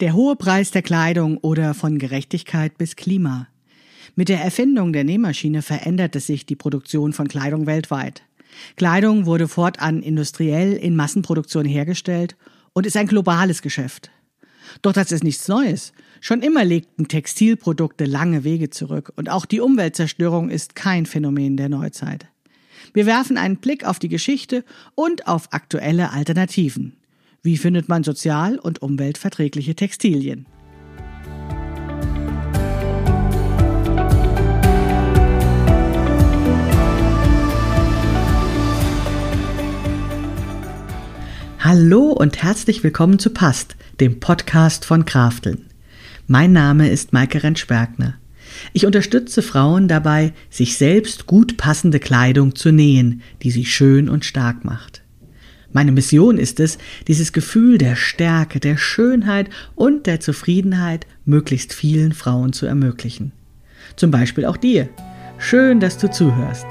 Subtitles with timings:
[0.00, 3.48] Der hohe Preis der Kleidung oder von Gerechtigkeit bis Klima.
[4.14, 8.22] Mit der Erfindung der Nähmaschine veränderte sich die Produktion von Kleidung weltweit.
[8.76, 12.36] Kleidung wurde fortan industriell in Massenproduktion hergestellt
[12.74, 14.10] und ist ein globales Geschäft.
[14.82, 15.94] Doch das ist nichts Neues.
[16.20, 21.70] Schon immer legten Textilprodukte lange Wege zurück und auch die Umweltzerstörung ist kein Phänomen der
[21.70, 22.26] Neuzeit.
[22.92, 24.62] Wir werfen einen Blick auf die Geschichte
[24.94, 26.98] und auf aktuelle Alternativen.
[27.42, 30.46] Wie findet man sozial und umweltverträgliche Textilien?
[41.58, 45.66] Hallo und herzlich willkommen zu Past, dem Podcast von Krafteln.
[46.28, 48.14] Mein Name ist Maike Rentschbergner.
[48.72, 54.24] Ich unterstütze Frauen dabei, sich selbst gut passende Kleidung zu nähen, die sie schön und
[54.24, 55.02] stark macht.
[55.76, 62.14] Meine Mission ist es, dieses Gefühl der Stärke, der Schönheit und der Zufriedenheit möglichst vielen
[62.14, 63.32] Frauen zu ermöglichen.
[63.94, 64.88] Zum Beispiel auch dir.
[65.36, 66.64] Schön, dass du zuhörst.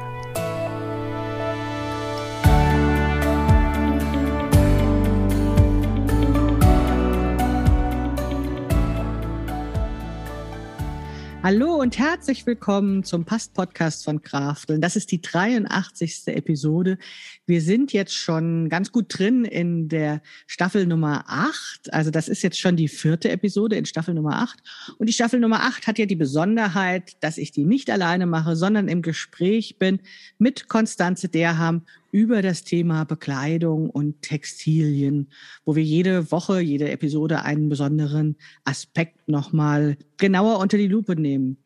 [11.45, 14.81] Hallo und herzlich willkommen zum Past-Podcast von Krafteln.
[14.81, 16.23] Das ist die 83.
[16.29, 16.97] Episode.
[17.45, 21.93] Wir sind jetzt schon ganz gut drin in der Staffel Nummer 8.
[21.93, 24.57] Also das ist jetzt schon die vierte Episode in Staffel Nummer 8.
[24.97, 28.55] Und die Staffel Nummer 8 hat ja die Besonderheit, dass ich die nicht alleine mache,
[28.55, 29.99] sondern im Gespräch bin
[30.39, 31.83] mit Konstanze Derham
[32.15, 35.29] über das Thema Bekleidung und Textilien,
[35.65, 41.57] wo wir jede Woche, jede Episode einen besonderen Aspekt nochmal genauer unter die Lupe nehmen.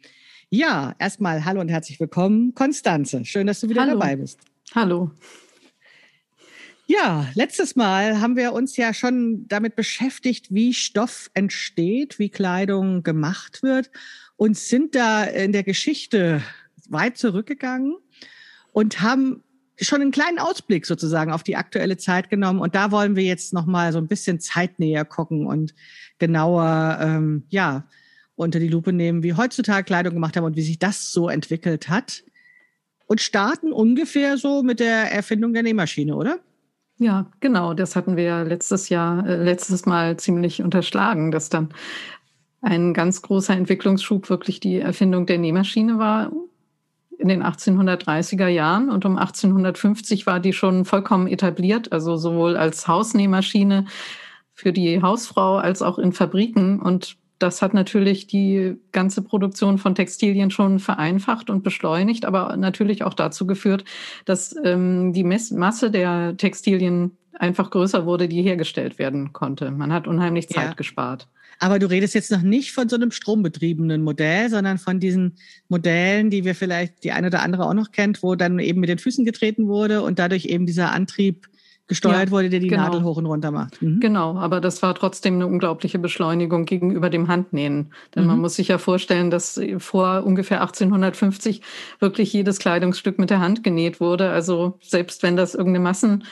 [0.50, 3.26] Ja, erstmal hallo und herzlich willkommen, Konstanze.
[3.26, 4.00] Schön, dass du wieder hallo.
[4.00, 4.40] dabei bist.
[4.74, 5.12] Hallo.
[6.88, 13.04] Ja, letztes Mal haben wir uns ja schon damit beschäftigt, wie Stoff entsteht, wie Kleidung
[13.04, 13.92] gemacht wird
[14.36, 16.42] und sind da in der Geschichte
[16.88, 17.98] weit zurückgegangen
[18.72, 19.44] und haben
[19.82, 22.60] schon einen kleinen Ausblick sozusagen auf die aktuelle Zeit genommen.
[22.60, 25.74] Und da wollen wir jetzt nochmal so ein bisschen zeitnäher gucken und
[26.18, 27.88] genauer, ähm, ja,
[28.36, 31.90] unter die Lupe nehmen, wie heutzutage Kleidung gemacht haben und wie sich das so entwickelt
[31.90, 32.24] hat.
[33.06, 36.40] Und starten ungefähr so mit der Erfindung der Nähmaschine, oder?
[36.98, 37.74] Ja, genau.
[37.74, 41.70] Das hatten wir letztes Jahr, äh, letztes Mal ziemlich unterschlagen, dass dann
[42.62, 46.32] ein ganz großer Entwicklungsschub wirklich die Erfindung der Nähmaschine war
[47.20, 52.88] in den 1830er Jahren und um 1850 war die schon vollkommen etabliert, also sowohl als
[52.88, 53.86] Hausnähmaschine
[54.54, 56.80] für die Hausfrau als auch in Fabriken.
[56.80, 63.04] Und das hat natürlich die ganze Produktion von Textilien schon vereinfacht und beschleunigt, aber natürlich
[63.04, 63.84] auch dazu geführt,
[64.24, 69.72] dass ähm, die Masse der Textilien einfach größer wurde, die hergestellt werden konnte.
[69.72, 70.74] Man hat unheimlich Zeit ja.
[70.74, 71.28] gespart.
[71.60, 75.36] Aber du redest jetzt noch nicht von so einem strombetriebenen Modell, sondern von diesen
[75.68, 78.90] Modellen, die wir vielleicht die eine oder andere auch noch kennt, wo dann eben mit
[78.90, 81.48] den Füßen getreten wurde und dadurch eben dieser Antrieb
[81.90, 82.84] gesteuert ja, wurde, der die genau.
[82.84, 83.82] Nadel hoch und runter macht.
[83.82, 84.00] Mhm.
[84.00, 87.92] Genau, aber das war trotzdem eine unglaubliche Beschleunigung gegenüber dem Handnähen.
[88.16, 88.30] Denn mhm.
[88.30, 91.62] man muss sich ja vorstellen, dass vor ungefähr 1850
[92.00, 94.30] wirklich jedes Kleidungsstück mit der Hand genäht wurde.
[94.30, 96.24] Also selbst wenn das irgendeine Massen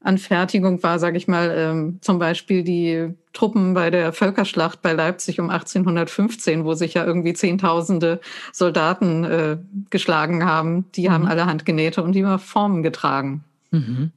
[0.00, 5.40] Anfertigung war, sage ich mal, ähm, zum Beispiel die Truppen bei der Völkerschlacht bei Leipzig
[5.40, 8.20] um 1815, wo sich ja irgendwie Zehntausende
[8.52, 9.58] Soldaten äh,
[9.90, 10.90] geschlagen haben.
[10.92, 11.12] Die mhm.
[11.12, 13.44] haben alle Handgenähte und die Formen getragen.
[13.70, 14.12] Mhm.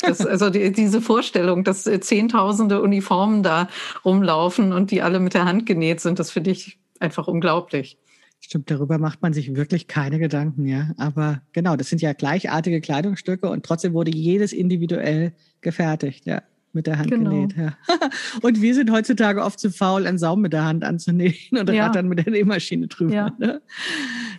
[0.00, 3.68] Das, also die, diese Vorstellung, dass äh, Zehntausende Uniformen da
[4.04, 7.98] rumlaufen und die alle mit der Hand genäht sind, das finde ich einfach unglaublich.
[8.42, 10.92] Stimmt, darüber macht man sich wirklich keine Gedanken, ja.
[10.96, 16.40] Aber genau, das sind ja gleichartige Kleidungsstücke und trotzdem wurde jedes individuell gefertigt, ja,
[16.72, 17.30] mit der Hand genau.
[17.30, 17.56] genäht.
[17.56, 17.76] Ja.
[18.42, 21.86] Und wir sind heutzutage oft zu faul, einen Saum mit der Hand anzunähen oder ja.
[21.86, 23.14] rattern mit der Nähmaschine drüber.
[23.14, 23.32] Ja.
[23.38, 23.60] Ne?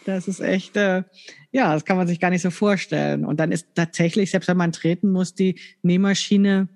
[0.06, 1.04] Das ist echt, äh,
[1.52, 3.26] ja, das kann man sich gar nicht so vorstellen.
[3.26, 6.70] Und dann ist tatsächlich, selbst wenn man treten muss, die Nähmaschine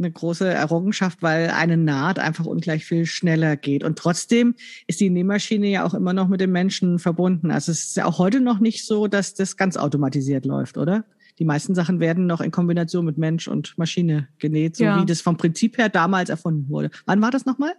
[0.00, 3.84] eine große Errungenschaft, weil eine Naht einfach ungleich viel schneller geht.
[3.84, 4.54] Und trotzdem
[4.86, 7.50] ist die Nähmaschine ja auch immer noch mit dem Menschen verbunden.
[7.50, 11.04] Also es ist ja auch heute noch nicht so, dass das ganz automatisiert läuft, oder?
[11.40, 15.00] Die meisten Sachen werden noch in Kombination mit Mensch und Maschine genäht, so ja.
[15.00, 16.90] wie das vom Prinzip her damals erfunden wurde.
[17.06, 17.72] Wann war das nochmal?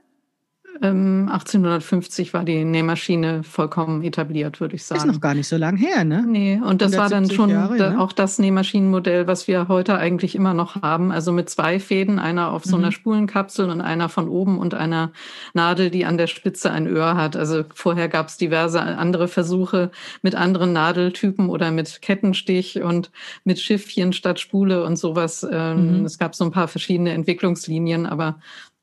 [0.82, 5.02] 1850 ähm, war die Nähmaschine vollkommen etabliert, würde ich sagen.
[5.02, 6.26] Ist noch gar nicht so lang her, ne?
[6.28, 8.00] Nee, und das war dann schon Jahre, da, ne?
[8.00, 11.12] auch das Nähmaschinenmodell, was wir heute eigentlich immer noch haben.
[11.12, 12.94] Also mit zwei Fäden, einer auf so einer mhm.
[12.94, 15.12] Spulenkapsel und einer von oben und einer
[15.54, 17.36] Nadel, die an der Spitze ein Öhr hat.
[17.36, 19.92] Also vorher gab es diverse andere Versuche
[20.24, 23.12] mit anderen Nadeltypen oder mit Kettenstich und
[23.44, 25.46] mit Schiffchen statt Spule und sowas.
[25.50, 26.06] Ähm, mhm.
[26.06, 28.40] Es gab so ein paar verschiedene Entwicklungslinien, aber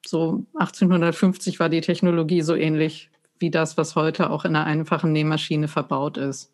[0.06, 5.12] so 1850 war die Technologie so ähnlich wie das, was heute auch in einer einfachen
[5.12, 6.52] Nähmaschine verbaut ist.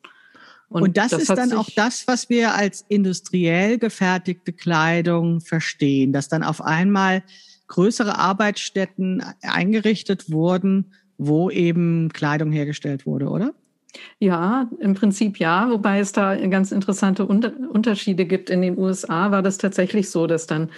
[0.68, 6.12] Und, und das, das, ist dann auch das, was wir als industriell gefertigte Kleidung verstehen,
[6.12, 7.22] dass dann auf einmal
[7.68, 13.54] größere Arbeitsstätten eingerichtet wurden, wo eben Kleidung hergestellt wurde, oder?
[14.18, 18.50] Ja, im Prinzip ja, wobei es da ganz interessante Unterschiede gibt.
[18.50, 20.70] In den USA war das tatsächlich so, dass dann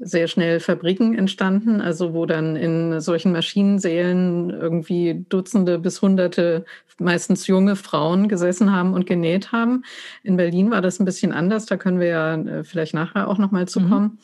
[0.00, 6.64] sehr schnell Fabriken entstanden, also wo dann in solchen Maschinensälen irgendwie Dutzende bis Hunderte,
[6.98, 9.84] meistens junge Frauen gesessen haben und genäht haben.
[10.22, 13.38] In Berlin war das ein bisschen anders, da können wir ja äh, vielleicht nachher auch
[13.38, 13.88] nochmal zu mhm.
[13.88, 14.04] kommen.
[14.04, 14.18] Mhm.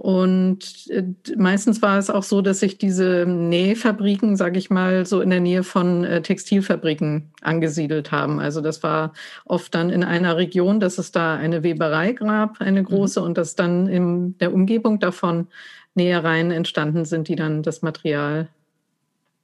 [0.00, 1.04] Und äh,
[1.36, 5.40] meistens war es auch so, dass sich diese Nähfabriken, sage ich mal, so in der
[5.40, 8.40] Nähe von äh, Textilfabriken angesiedelt haben.
[8.40, 9.12] Also das war
[9.44, 12.86] oft dann in einer Region, dass es da eine Weberei gab, eine mhm.
[12.86, 13.26] große, mhm.
[13.26, 15.48] und dass dann in der Umgebung davon
[15.94, 18.48] Nähereien entstanden sind, die dann das Material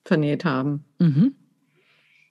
[0.07, 0.87] vernäht haben.
[0.99, 1.35] Mhm.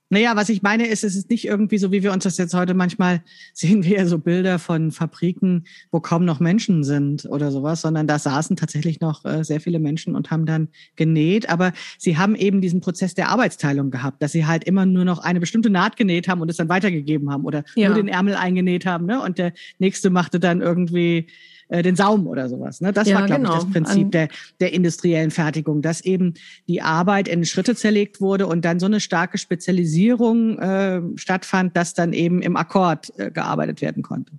[0.09, 2.53] Naja, was ich meine ist, es ist nicht irgendwie so, wie wir uns das jetzt
[2.53, 3.23] heute manchmal
[3.53, 8.05] sehen, wir ja so Bilder von Fabriken, wo kaum noch Menschen sind oder sowas, sondern
[8.05, 11.49] da saßen tatsächlich noch äh, sehr viele Menschen und haben dann genäht.
[11.49, 15.19] Aber sie haben eben diesen Prozess der Arbeitsteilung gehabt, dass sie halt immer nur noch
[15.19, 17.89] eine bestimmte Naht genäht haben und es dann weitergegeben haben oder ja.
[17.89, 19.21] nur den Ärmel eingenäht haben, ne?
[19.21, 21.27] Und der nächste machte dann irgendwie
[21.69, 22.81] äh, den Saum oder sowas.
[22.81, 22.94] Ne?
[22.94, 23.57] Das ja, war, glaube genau.
[23.57, 24.27] ich, das Prinzip der,
[24.59, 26.33] der industriellen Fertigung, dass eben
[26.67, 31.94] die Arbeit in Schritte zerlegt wurde und dann so eine starke Spezialisierung äh, stattfand, dass
[31.94, 34.33] dann eben im Akkord äh, gearbeitet werden konnte.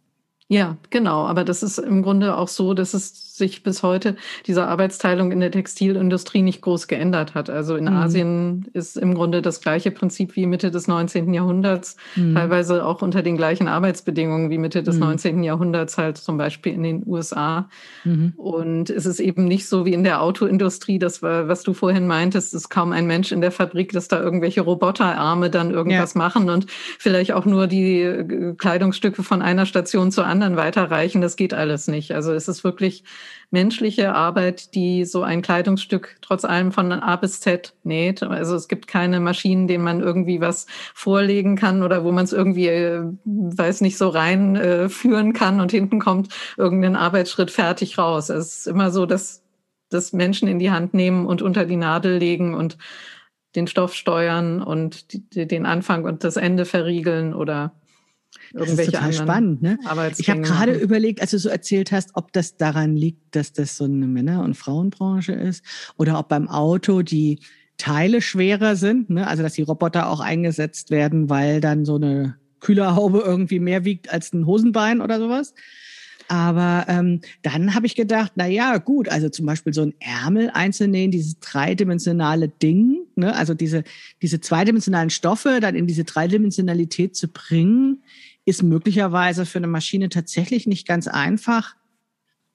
[0.48, 1.26] Ja, genau.
[1.26, 4.16] Aber das ist im Grunde auch so, dass es sich bis heute
[4.46, 7.50] diese Arbeitsteilung in der Textilindustrie nicht groß geändert hat.
[7.50, 7.96] Also in mhm.
[7.96, 11.34] Asien ist im Grunde das gleiche Prinzip wie Mitte des 19.
[11.34, 12.34] Jahrhunderts, mhm.
[12.34, 15.00] teilweise auch unter den gleichen Arbeitsbedingungen wie Mitte des mhm.
[15.00, 15.43] 19.
[15.43, 17.69] Jahrhunderts, halt zum Beispiel in den USA.
[18.04, 18.32] Mhm.
[18.37, 22.06] Und es ist eben nicht so wie in der Autoindustrie, das war, was du vorhin
[22.06, 26.19] meintest, ist kaum ein Mensch in der Fabrik, dass da irgendwelche Roboterarme dann irgendwas ja.
[26.19, 31.21] machen und vielleicht auch nur die äh, Kleidungsstücke von einer Station zur anderen anderen weiterreichen.
[31.21, 32.12] Das geht alles nicht.
[32.12, 33.05] Also es ist wirklich
[33.50, 38.23] menschliche Arbeit, die so ein Kleidungsstück trotz allem von A bis Z näht.
[38.23, 42.33] Also es gibt keine Maschinen, denen man irgendwie was vorlegen kann oder wo man es
[42.33, 44.88] irgendwie, äh, weiß nicht, so rein äh,
[45.33, 48.29] kann und hinten kommt irgendein Arbeitsschritt fertig raus.
[48.29, 49.43] Es ist immer so, dass
[49.88, 52.77] das Menschen in die Hand nehmen und unter die Nadel legen und
[53.55, 57.73] den Stoff steuern und die, den Anfang und das Ende verriegeln oder
[58.52, 59.78] irgendwelche das ist total spannend, ne?
[60.16, 63.76] Ich habe gerade überlegt, als du so erzählt hast, ob das daran liegt, dass das
[63.76, 65.64] so eine Männer- und Frauenbranche ist
[65.96, 67.40] oder ob beim Auto die
[67.78, 69.26] Teile schwerer sind, ne?
[69.26, 74.12] Also dass die Roboter auch eingesetzt werden, weil dann so eine Kühlerhaube irgendwie mehr wiegt
[74.12, 75.54] als ein Hosenbein oder sowas.
[76.28, 80.50] Aber ähm, dann habe ich gedacht, na ja, gut, also zum Beispiel so ein Ärmel
[80.52, 83.84] einzunähen, dieses dreidimensionale Ding, ne, also diese,
[84.22, 88.02] diese zweidimensionalen Stoffe dann in diese Dreidimensionalität zu bringen,
[88.46, 91.75] ist möglicherweise für eine Maschine tatsächlich nicht ganz einfach.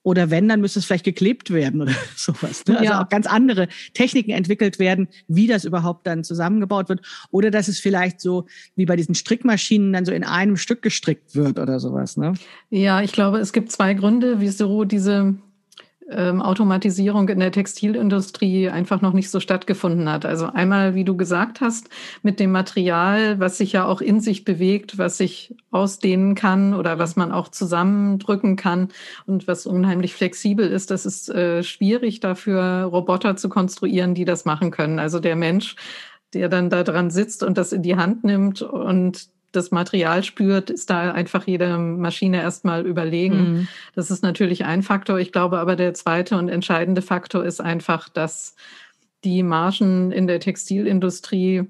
[0.04, 2.66] Oder wenn, dann müsste es vielleicht geklebt werden oder sowas.
[2.66, 2.80] Ne?
[2.80, 3.04] Also ja.
[3.04, 7.02] auch ganz andere Techniken entwickelt werden, wie das überhaupt dann zusammengebaut wird.
[7.30, 11.36] Oder dass es vielleicht so wie bei diesen Strickmaschinen dann so in einem Stück gestrickt
[11.36, 12.18] wird oder sowas.
[12.18, 12.34] Ne?
[12.72, 15.36] Ja, ich glaube, es gibt zwei Gründe, wieso diese
[16.12, 20.26] ähm, Automatisierung in der Textilindustrie einfach noch nicht so stattgefunden hat.
[20.26, 21.90] Also einmal, wie du gesagt hast,
[22.22, 27.00] mit dem Material, was sich ja auch in sich bewegt, was sich ausdehnen kann oder
[27.00, 28.90] was man auch zusammendrücken kann
[29.26, 30.92] und was unheimlich flexibel ist.
[30.92, 35.00] Das ist äh, schwierig dafür, Roboter zu konstruieren, die das machen können.
[35.00, 35.76] Also der Mensch,
[36.34, 40.70] der dann da dran sitzt und das in die Hand nimmt und das Material spürt,
[40.70, 43.38] ist da einfach jede Maschine erstmal überlegen.
[43.38, 43.68] Mhm.
[43.96, 45.20] Das ist natürlich ein Faktor.
[45.20, 48.56] Ich glaube aber, der zweite und entscheidende Faktor ist einfach, dass
[49.24, 51.68] die Margen in der Textilindustrie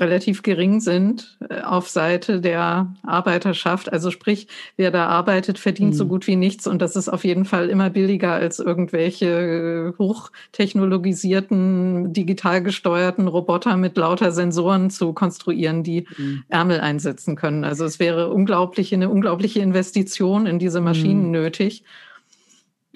[0.00, 3.92] relativ gering sind äh, auf Seite der Arbeiterschaft.
[3.92, 5.96] Also sprich, wer da arbeitet, verdient mhm.
[5.96, 9.92] so gut wie nichts und das ist auf jeden Fall immer billiger als irgendwelche äh,
[9.98, 16.42] hochtechnologisierten, digital gesteuerten Roboter mit lauter Sensoren zu konstruieren, die mhm.
[16.48, 17.64] Ärmel einsetzen können.
[17.64, 21.32] Also es wäre unglaublich, eine unglaubliche Investition in diese Maschinen mhm.
[21.32, 21.84] nötig.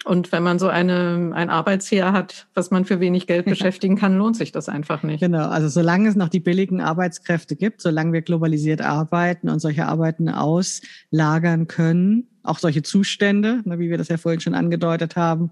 [0.05, 4.19] Und wenn man so eine, ein Arbeitsheer hat, was man für wenig Geld beschäftigen kann,
[4.19, 5.21] lohnt sich das einfach nicht.
[5.21, 9.87] Genau, also solange es noch die billigen Arbeitskräfte gibt, solange wir globalisiert arbeiten und solche
[9.87, 15.51] Arbeiten auslagern können, auch solche Zustände, ne, wie wir das ja vorhin schon angedeutet haben,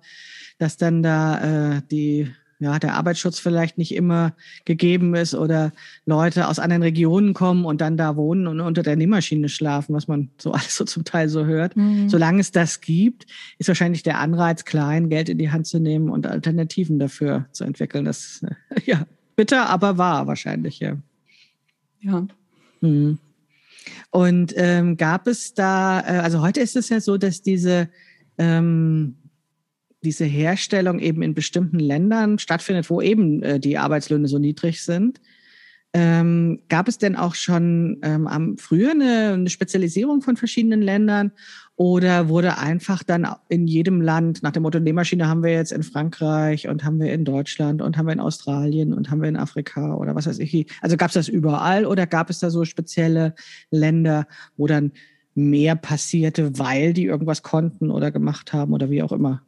[0.59, 2.30] dass dann da äh, die
[2.61, 4.35] ja, der Arbeitsschutz vielleicht nicht immer
[4.67, 5.73] gegeben ist oder
[6.05, 10.09] Leute aus anderen Regionen kommen und dann da wohnen und unter der Nähmaschine schlafen, was
[10.09, 11.76] man so alles so zum Teil so hört.
[11.76, 12.11] Mhm.
[12.11, 13.26] Solange es das gibt,
[13.59, 17.64] ist wahrscheinlich der Anreiz klein, Geld in die Hand zu nehmen und Alternativen dafür zu
[17.64, 18.05] entwickeln.
[18.05, 18.45] Das,
[18.85, 20.99] ja, bitter, aber wahr wahrscheinlich, ja.
[22.00, 22.26] Ja.
[22.83, 23.19] Mhm.
[24.11, 27.88] Und ähm, gab es da, äh, also heute ist es ja so, dass diese
[28.37, 29.17] ähm,
[30.02, 35.21] diese Herstellung eben in bestimmten Ländern stattfindet, wo eben äh, die Arbeitslöhne so niedrig sind.
[35.92, 41.33] Ähm, gab es denn auch schon ähm, am früher eine, eine Spezialisierung von verschiedenen Ländern
[41.75, 45.83] oder wurde einfach dann in jedem Land nach dem Motto Nähmaschine haben wir jetzt in
[45.83, 49.37] Frankreich und haben wir in Deutschland und haben wir in Australien und haben wir in
[49.37, 50.66] Afrika oder was weiß ich.
[50.80, 53.35] Also gab es das überall oder gab es da so spezielle
[53.71, 54.92] Länder, wo dann
[55.35, 59.42] mehr passierte, weil die irgendwas konnten oder gemacht haben oder wie auch immer?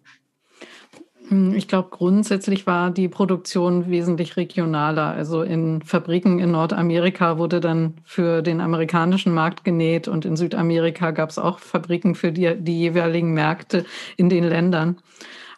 [1.32, 5.12] Hm, ich glaube, grundsätzlich war die Produktion wesentlich regionaler.
[5.12, 11.10] Also in Fabriken in Nordamerika wurde dann für den amerikanischen Markt genäht und in Südamerika
[11.10, 13.86] gab es auch Fabriken für die, die jeweiligen Märkte
[14.18, 14.98] in den Ländern.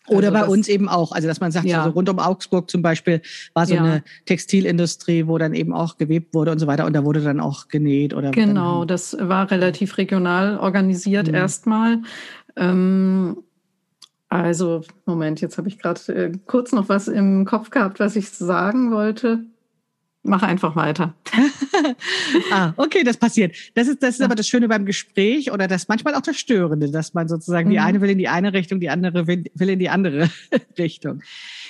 [0.07, 1.11] Oder also bei das, uns eben auch.
[1.11, 1.78] Also, dass man sagt, ja.
[1.78, 3.21] also rund um Augsburg zum Beispiel
[3.54, 3.83] war so ja.
[3.83, 6.85] eine Textilindustrie, wo dann eben auch gewebt wurde und so weiter.
[6.85, 8.31] Und da wurde dann auch genäht oder.
[8.31, 11.35] Genau, das war relativ regional organisiert mhm.
[11.35, 12.02] erstmal.
[12.54, 13.38] Ähm,
[14.35, 18.31] also, Moment, jetzt habe ich gerade äh, kurz noch was im Kopf gehabt, was ich
[18.31, 19.45] sagen wollte.
[20.26, 21.14] Mach einfach weiter.
[22.50, 23.55] ah, okay, das passiert.
[23.75, 24.25] Das ist, das ist ja.
[24.25, 27.73] aber das Schöne beim Gespräch oder das manchmal auch das Störende, dass man sozusagen mhm.
[27.73, 30.31] die eine will in die eine Richtung, die andere will, will in die andere
[30.79, 31.23] Richtung.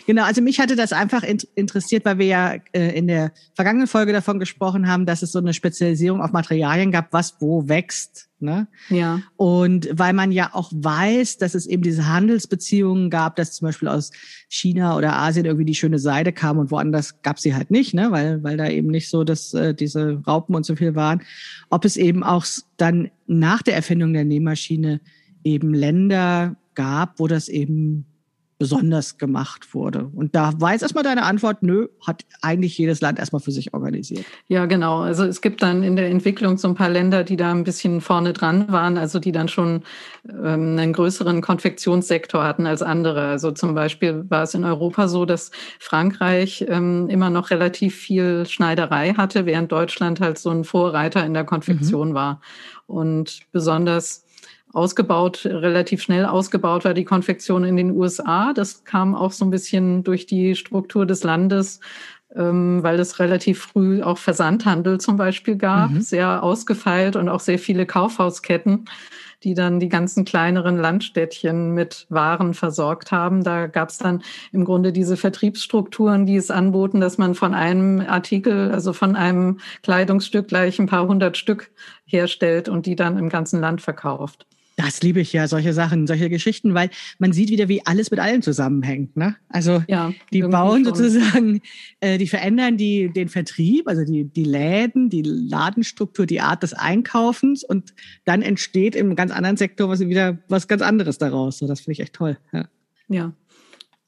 [0.06, 4.12] Genau, also mich hatte das einfach interessiert, weil wir ja äh, in der vergangenen Folge
[4.12, 8.68] davon gesprochen haben, dass es so eine Spezialisierung auf Materialien gab, was wo wächst Ne?
[8.90, 9.20] Ja.
[9.36, 13.88] Und weil man ja auch weiß, dass es eben diese Handelsbeziehungen gab, dass zum Beispiel
[13.88, 14.10] aus
[14.48, 18.10] China oder Asien irgendwie die schöne Seide kam und woanders gab sie halt nicht, ne?
[18.10, 21.22] weil, weil da eben nicht so, dass äh, diese Raupen und so viel waren.
[21.70, 22.44] Ob es eben auch
[22.76, 25.00] dann nach der Erfindung der Nähmaschine
[25.42, 28.06] eben Länder gab, wo das eben
[28.64, 30.10] besonders gemacht wurde.
[30.14, 33.74] Und da war jetzt erstmal deine Antwort, nö, hat eigentlich jedes Land erstmal für sich
[33.74, 34.24] organisiert.
[34.48, 35.00] Ja, genau.
[35.00, 38.00] Also es gibt dann in der Entwicklung so ein paar Länder, die da ein bisschen
[38.00, 39.82] vorne dran waren, also die dann schon
[40.30, 43.26] ähm, einen größeren Konfektionssektor hatten als andere.
[43.26, 48.46] Also zum Beispiel war es in Europa so, dass Frankreich ähm, immer noch relativ viel
[48.46, 52.14] Schneiderei hatte, während Deutschland halt so ein Vorreiter in der Konfektion mhm.
[52.14, 52.40] war.
[52.86, 54.23] Und besonders
[54.74, 58.52] ausgebaut, relativ schnell ausgebaut war die Konfektion in den USA.
[58.52, 61.80] Das kam auch so ein bisschen durch die Struktur des Landes,
[62.34, 66.00] ähm, weil es relativ früh auch Versandhandel zum Beispiel gab, mhm.
[66.00, 68.86] sehr ausgefeilt und auch sehr viele Kaufhausketten,
[69.44, 73.44] die dann die ganzen kleineren Landstädtchen mit Waren versorgt haben.
[73.44, 78.00] Da gab es dann im Grunde diese Vertriebsstrukturen, die es anboten, dass man von einem
[78.00, 81.70] Artikel, also von einem Kleidungsstück gleich ein paar hundert Stück
[82.06, 84.46] herstellt und die dann im ganzen Land verkauft.
[84.76, 88.18] Das liebe ich ja, solche Sachen, solche Geschichten, weil man sieht wieder, wie alles mit
[88.18, 89.16] allem zusammenhängt.
[89.16, 89.36] Ne?
[89.48, 90.94] Also ja, die bauen schon.
[90.94, 91.60] sozusagen,
[92.00, 96.72] äh, die verändern die, den Vertrieb, also die, die Läden, die Ladenstruktur, die Art des
[96.72, 101.58] Einkaufens und dann entsteht im ganz anderen Sektor was wieder was ganz anderes daraus.
[101.58, 102.36] So, das finde ich echt toll.
[102.52, 102.68] Ja.
[103.08, 103.32] ja.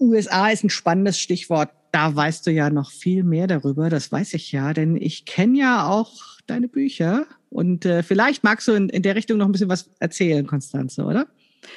[0.00, 1.70] USA ist ein spannendes Stichwort.
[1.96, 3.88] Da weißt du ja noch viel mehr darüber.
[3.88, 6.12] Das weiß ich ja, denn ich kenne ja auch
[6.46, 9.88] deine Bücher und äh, vielleicht magst du in, in der Richtung noch ein bisschen was
[9.98, 11.26] erzählen, Konstanze, oder?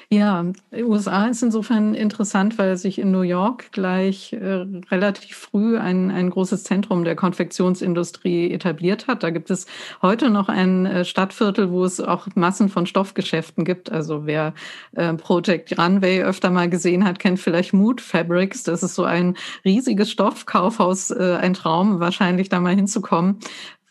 [0.09, 6.11] Ja, USA ist insofern interessant, weil sich in New York gleich äh, relativ früh ein,
[6.11, 9.23] ein großes Zentrum der Konfektionsindustrie etabliert hat.
[9.23, 9.67] Da gibt es
[10.01, 13.91] heute noch ein äh, Stadtviertel, wo es auch Massen von Stoffgeschäften gibt.
[13.91, 14.53] Also wer
[14.95, 18.63] äh, Project Runway öfter mal gesehen hat, kennt vielleicht Mood Fabrics.
[18.63, 23.39] Das ist so ein riesiges Stoffkaufhaus, äh, ein Traum, wahrscheinlich da mal hinzukommen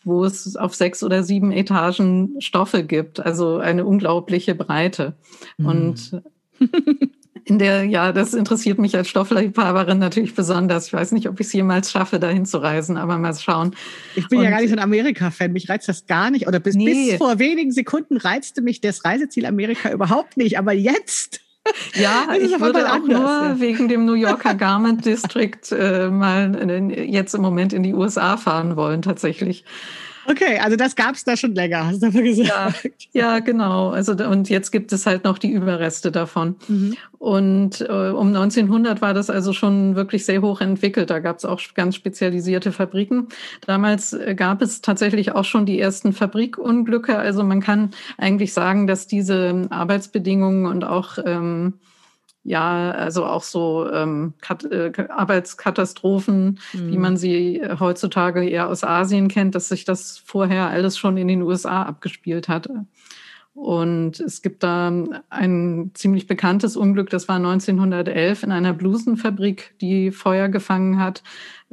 [0.09, 5.13] wo es auf sechs oder sieben Etagen Stoffe gibt, also eine unglaubliche Breite.
[5.57, 5.65] Mhm.
[5.65, 6.21] Und
[7.45, 10.87] in der, ja, das interessiert mich als Stoffliebhaberin natürlich besonders.
[10.87, 13.75] Ich weiß nicht, ob ich es jemals schaffe, dahin zu reisen, aber mal schauen.
[14.15, 15.51] Ich bin Und, ja gar nicht so ein Amerika-Fan.
[15.51, 16.47] Mich reizt das gar nicht.
[16.47, 17.11] Oder bis, nee.
[17.11, 20.57] bis vor wenigen Sekunden reizte mich das Reiseziel Amerika überhaupt nicht.
[20.57, 21.41] Aber jetzt
[21.95, 23.59] ja, ich würde auch anders, nur ja.
[23.59, 28.37] wegen dem New Yorker Garment District äh, mal in, jetzt im Moment in die USA
[28.37, 29.63] fahren wollen, tatsächlich.
[30.29, 32.47] Okay, also das gab es da schon länger, hast du aber gesagt.
[33.13, 33.89] Ja, ja, genau.
[33.89, 36.55] Also und jetzt gibt es halt noch die Überreste davon.
[36.67, 36.95] Mhm.
[37.17, 41.09] Und äh, um 1900 war das also schon wirklich sehr hoch entwickelt.
[41.09, 43.29] Da gab es auch ganz spezialisierte Fabriken.
[43.65, 47.17] Damals äh, gab es tatsächlich auch schon die ersten Fabrikunglücke.
[47.17, 51.73] Also man kann eigentlich sagen, dass diese Arbeitsbedingungen und auch ähm,
[52.43, 56.91] ja, also auch so ähm, Kat äh, Arbeitskatastrophen, mhm.
[56.91, 61.27] wie man sie heutzutage eher aus Asien kennt, dass sich das vorher alles schon in
[61.27, 62.85] den USA abgespielt hatte.
[63.53, 64.93] Und es gibt da
[65.29, 71.23] ein ziemlich bekanntes Unglück, das war 1911 in einer Blusenfabrik, die Feuer gefangen hat,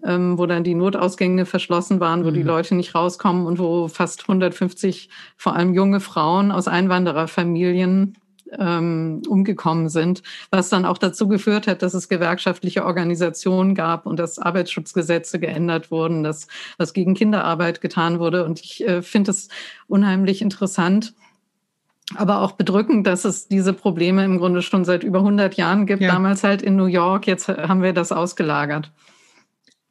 [0.02, 2.34] ähm, wo dann die Notausgänge verschlossen waren, wo mhm.
[2.34, 8.14] die Leute nicht rauskommen und wo fast 150 vor allem junge Frauen aus Einwandererfamilien
[8.58, 14.18] ähm, umgekommen sind, was dann auch dazu geführt hat, dass es gewerkschaftliche Organisationen gab und
[14.18, 16.46] dass Arbeitsschutzgesetze geändert wurden, dass
[16.78, 18.44] was gegen Kinderarbeit getan wurde.
[18.44, 19.48] Und ich äh, finde es
[19.88, 21.14] unheimlich interessant,
[22.14, 26.02] aber auch bedrückend, dass es diese Probleme im Grunde schon seit über 100 Jahren gibt.
[26.02, 26.12] Ja.
[26.12, 28.92] Damals halt in New York, jetzt haben wir das ausgelagert.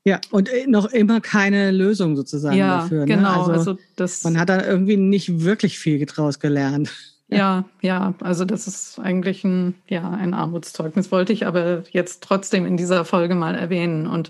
[0.08, 3.00] Ja, und äh, noch immer keine Lösung sozusagen ja, dafür.
[3.02, 3.06] Ne?
[3.06, 6.92] Genau, also, also das, man hat da irgendwie nicht wirklich viel draus gelernt.
[7.28, 12.66] Ja, ja, also das ist eigentlich ein, ja, ein Armutszeugnis, wollte ich aber jetzt trotzdem
[12.68, 14.06] in dieser Folge mal erwähnen.
[14.06, 14.30] Und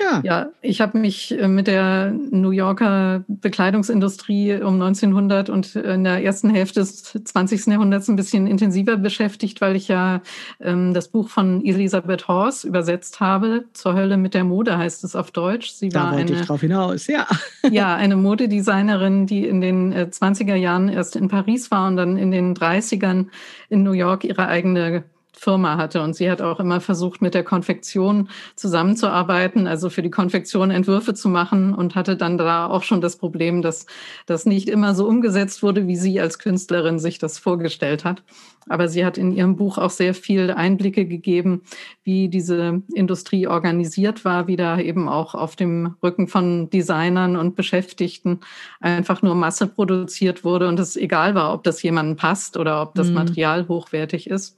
[0.00, 6.04] ja, ja ich habe mich äh, mit der New Yorker Bekleidungsindustrie um 1900 und in
[6.04, 7.66] der ersten Hälfte des 20.
[7.66, 10.22] Jahrhunderts ein bisschen intensiver beschäftigt, weil ich ja
[10.60, 13.64] ähm, das Buch von Elisabeth Horst übersetzt habe.
[13.72, 15.70] Zur Hölle mit der Mode heißt es auf Deutsch.
[15.70, 17.26] Sie da war wollte eine, ich drauf hinaus, ja.
[17.70, 22.16] ja, eine Modedesignerin, die in den äh, 20er Jahren erst in Paris war und dann
[22.16, 23.26] in den 30ern
[23.68, 25.04] in New York ihre eigene
[25.38, 26.02] Firma hatte.
[26.02, 31.14] Und sie hat auch immer versucht, mit der Konfektion zusammenzuarbeiten, also für die Konfektion Entwürfe
[31.14, 33.86] zu machen und hatte dann da auch schon das Problem, dass
[34.26, 38.22] das nicht immer so umgesetzt wurde, wie sie als Künstlerin sich das vorgestellt hat.
[38.68, 41.62] Aber sie hat in ihrem Buch auch sehr viel Einblicke gegeben,
[42.04, 47.56] wie diese Industrie organisiert war, wie da eben auch auf dem Rücken von Designern und
[47.56, 48.40] Beschäftigten
[48.80, 52.94] einfach nur Masse produziert wurde und es egal war, ob das jemandem passt oder ob
[52.94, 53.14] das mhm.
[53.14, 54.56] Material hochwertig ist.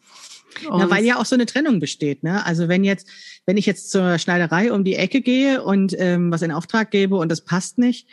[0.69, 2.23] Na, weil ja auch so eine Trennung besteht.
[2.23, 2.45] Ne?
[2.45, 3.09] Also wenn jetzt,
[3.47, 7.17] wenn ich jetzt zur Schneiderei um die Ecke gehe und ähm, was in Auftrag gebe
[7.17, 8.09] und das passt nicht,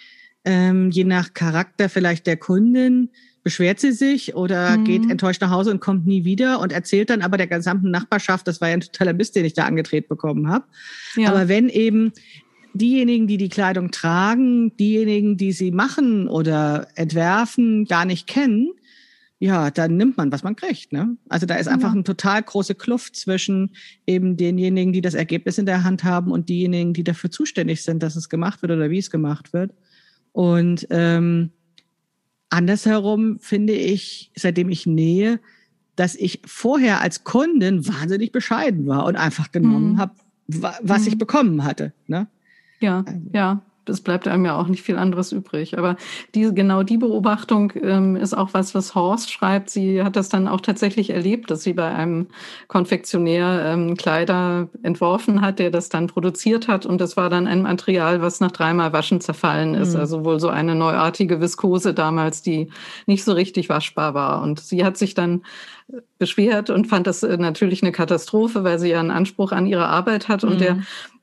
[0.46, 3.10] ähm, je nach Charakter vielleicht der Kundin,
[3.44, 4.84] beschwert sie sich oder mhm.
[4.84, 8.46] geht enttäuscht nach Hause und kommt nie wieder und erzählt dann aber der gesamten Nachbarschaft,
[8.46, 10.66] das war ja ein totaler Mist, den ich da angedreht bekommen habe.
[11.16, 11.30] Ja.
[11.30, 12.12] Aber wenn eben
[12.74, 18.72] diejenigen, die die Kleidung tragen, diejenigen, die sie machen oder entwerfen, gar nicht kennen,
[19.40, 20.92] ja, dann nimmt man, was man kriegt.
[20.92, 21.16] Ne?
[21.30, 21.94] Also da ist einfach ja.
[21.94, 23.76] eine total große Kluft zwischen
[24.08, 28.02] eben denjenigen, die das Ergebnis in der Hand haben und diejenigen, die dafür zuständig sind,
[28.02, 29.74] dass es gemacht wird oder wie es gemacht wird.
[30.32, 31.52] Und ähm,
[32.50, 35.40] andersherum finde ich, seitdem ich nähe,
[35.96, 39.98] dass ich vorher als Kundin wahnsinnig bescheiden war und einfach genommen mhm.
[40.00, 40.16] habe,
[40.48, 41.08] was mhm.
[41.10, 41.94] ich bekommen hatte.
[42.08, 42.28] Ne?
[42.80, 43.30] Ja, also.
[43.34, 45.78] ja es bleibt einem ja auch nicht viel anderes übrig.
[45.78, 45.96] Aber
[46.36, 49.70] diese, genau die Beobachtung ähm, ist auch was, was Horst schreibt.
[49.70, 52.28] Sie hat das dann auch tatsächlich erlebt, dass sie bei einem
[52.68, 56.86] Konfektionär ähm, Kleider entworfen hat, der das dann produziert hat.
[56.86, 59.94] Und das war dann ein Material, was nach dreimal Waschen zerfallen ist.
[59.94, 60.00] Mhm.
[60.00, 62.70] Also wohl so eine neuartige Viskose damals, die
[63.06, 64.42] nicht so richtig waschbar war.
[64.42, 65.42] Und sie hat sich dann
[66.18, 69.88] beschwert und fand das äh, natürlich eine Katastrophe, weil sie ja einen Anspruch an ihre
[69.88, 70.44] Arbeit hat.
[70.44, 70.60] Und mhm.
[70.60, 70.80] der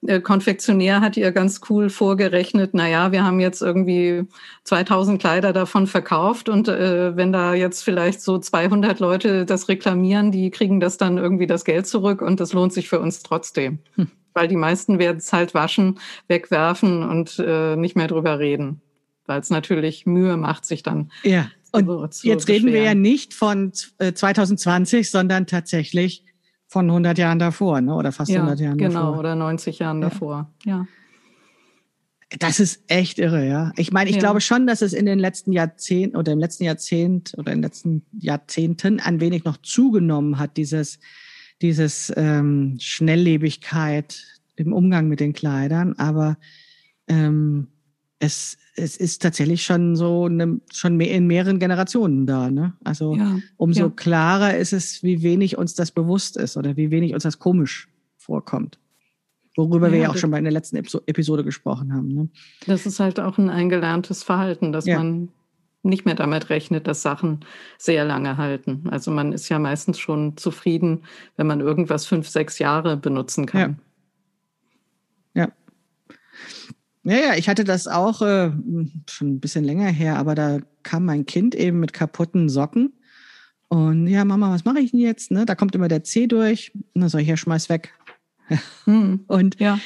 [0.07, 4.25] äh, Konfektionär hat ihr ganz cool vorgerechnet, na ja, wir haben jetzt irgendwie
[4.65, 10.33] 2000 Kleider davon verkauft und äh, wenn da jetzt vielleicht so 200 Leute das reklamieren,
[10.33, 13.79] die kriegen das dann irgendwie das Geld zurück und das lohnt sich für uns trotzdem.
[13.97, 14.09] Hm.
[14.35, 18.81] Weil die meisten werden es halt waschen, wegwerfen und äh, nicht mehr drüber reden.
[19.27, 21.49] Weil es natürlich Mühe macht, sich dann ja.
[21.73, 26.25] Und jetzt reden wir ja nicht von 2020, äh, sondern tatsächlich
[26.75, 27.95] von 100 Jahren davor, ne?
[27.95, 29.11] oder fast ja, 100 Jahren genau, davor.
[29.11, 30.09] Genau, oder 90 Jahren ja.
[30.09, 30.87] davor, ja.
[32.41, 33.71] Das ist echt irre, ja.
[33.77, 34.21] Ich meine, ich ja.
[34.21, 37.63] glaube schon, dass es in den letzten Jahrzehnten oder im letzten Jahrzehnt oder in den
[37.63, 40.99] letzten Jahrzehnten ein wenig noch zugenommen hat, dieses,
[41.63, 44.25] dieses ähm, Schnelllebigkeit
[44.57, 45.95] im Umgang mit den Kleidern.
[45.97, 46.39] Aber
[47.07, 47.69] ähm,
[48.19, 52.51] es, es ist tatsächlich schon so eine, schon mehr in mehreren Generationen da.
[52.51, 52.75] Ne?
[52.85, 53.91] Also ja, umso ja.
[53.91, 57.89] klarer ist es, wie wenig uns das bewusst ist oder wie wenig uns das komisch
[58.17, 58.79] vorkommt.
[59.57, 62.09] Worüber ja, wir ja auch schon bei in der letzten Episode gesprochen haben.
[62.09, 62.29] Ne?
[62.67, 65.29] Das ist halt auch ein eingelerntes Verhalten, dass man
[65.85, 67.45] nicht mehr damit rechnet, dass Sachen
[67.79, 68.85] sehr lange halten.
[68.91, 71.05] Also man ist ja meistens schon zufrieden,
[71.37, 73.79] wenn man irgendwas fünf, sechs Jahre benutzen kann.
[75.35, 75.43] Ja.
[75.43, 75.53] ja.
[77.05, 78.51] Ja, ja, ich hatte das auch äh,
[79.09, 82.95] schon ein bisschen länger her, aber da kam mein Kind eben mit kaputten Socken.
[83.69, 85.31] Und ja, Mama, was mache ich denn jetzt?
[85.31, 85.45] Ne?
[85.45, 86.73] Da kommt immer der C durch.
[86.95, 87.93] Dann sag ich, ja, schmeiß weg.
[88.85, 89.79] Hm, und ja.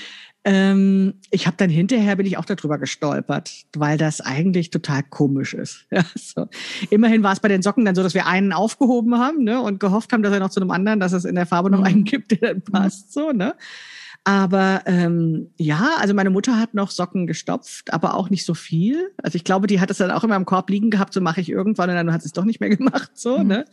[0.45, 5.55] Ähm, ich habe dann hinterher bin ich auch darüber gestolpert, weil das eigentlich total komisch
[5.55, 5.87] ist.
[5.93, 6.49] Ja, so.
[6.91, 9.79] Immerhin war es bei den Socken dann so, dass wir einen aufgehoben haben ne, und
[9.79, 11.85] gehofft haben, dass er noch zu einem anderen, dass es in der Farbe noch mhm.
[11.85, 13.13] einen gibt, der dann passt.
[13.13, 13.55] So, ne?
[14.25, 19.11] Aber ähm, ja, also meine Mutter hat noch Socken gestopft, aber auch nicht so viel.
[19.23, 21.41] Also ich glaube, die hat es dann auch immer im Korb liegen gehabt, so mache
[21.41, 23.13] ich irgendwann und dann hat sie es doch nicht mehr gemacht.
[23.15, 23.47] So, mhm.
[23.47, 23.65] ne?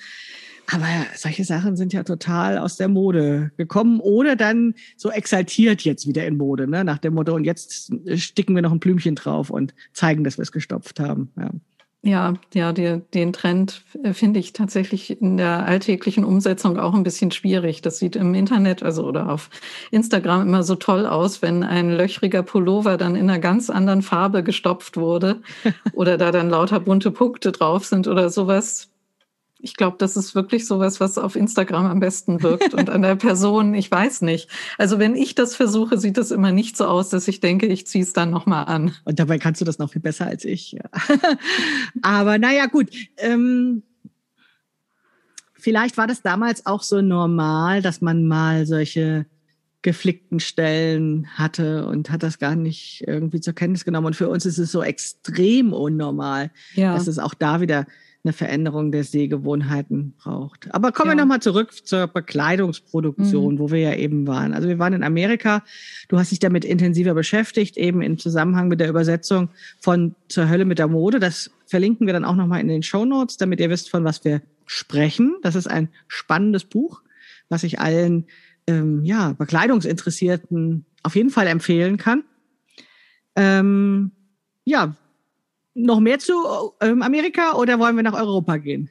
[0.71, 6.07] Aber solche Sachen sind ja total aus der Mode gekommen oder dann so exaltiert jetzt
[6.07, 6.83] wieder in Mode, ne?
[6.83, 10.43] nach dem Motto, und jetzt sticken wir noch ein Blümchen drauf und zeigen, dass wir
[10.43, 11.31] es gestopft haben.
[11.37, 11.51] Ja.
[12.05, 17.31] Ja, ja, die, den Trend finde ich tatsächlich in der alltäglichen Umsetzung auch ein bisschen
[17.31, 17.81] schwierig.
[17.81, 19.49] Das sieht im Internet, also oder auf
[19.89, 24.43] Instagram immer so toll aus, wenn ein löchriger Pullover dann in einer ganz anderen Farbe
[24.43, 25.41] gestopft wurde
[25.93, 28.91] oder da dann lauter bunte Punkte drauf sind oder sowas
[29.59, 33.15] ich glaube, das ist wirklich sowas, was auf Instagram am besten wirkt und an der
[33.15, 34.49] Person, ich weiß nicht.
[34.77, 37.87] Also wenn ich das versuche, sieht es immer nicht so aus, dass ich denke, ich
[37.87, 38.93] ziehe es dann nochmal an.
[39.05, 40.77] Und dabei kannst du das noch viel besser als ich.
[42.01, 42.89] Aber naja, gut.
[43.17, 43.83] Ähm,
[45.53, 49.25] vielleicht war das damals auch so normal, dass man mal solche
[49.85, 54.07] geflickten Stellen hatte und hat das gar nicht irgendwie zur Kenntnis genommen.
[54.07, 56.95] Und für uns ist es so extrem unnormal, ja.
[56.95, 57.85] dass es auch da wieder
[58.23, 60.73] eine Veränderung der Sehgewohnheiten braucht.
[60.73, 61.15] Aber kommen ja.
[61.15, 63.59] wir nochmal zurück zur Bekleidungsproduktion, mhm.
[63.59, 64.55] wo wir ja eben waren.
[64.55, 65.63] Also wir waren in Amerika.
[66.07, 70.65] Du hast dich damit intensiver beschäftigt, eben im Zusammenhang mit der Übersetzung von Zur Hölle
[70.65, 71.19] mit der Mode.
[71.19, 74.25] Das verlinken wir dann auch nochmal in den Show Notes, damit ihr wisst, von was
[74.25, 75.35] wir sprechen.
[75.43, 77.03] Das ist ein spannendes Buch,
[77.49, 78.25] was ich allen
[78.67, 82.23] ähm, ja, Bekleidungsinteressierten auf jeden Fall empfehlen kann.
[83.35, 84.11] Ähm,
[84.63, 84.95] ja,
[85.73, 86.33] noch mehr zu
[86.81, 88.89] ähm, Amerika oder wollen wir nach Europa gehen?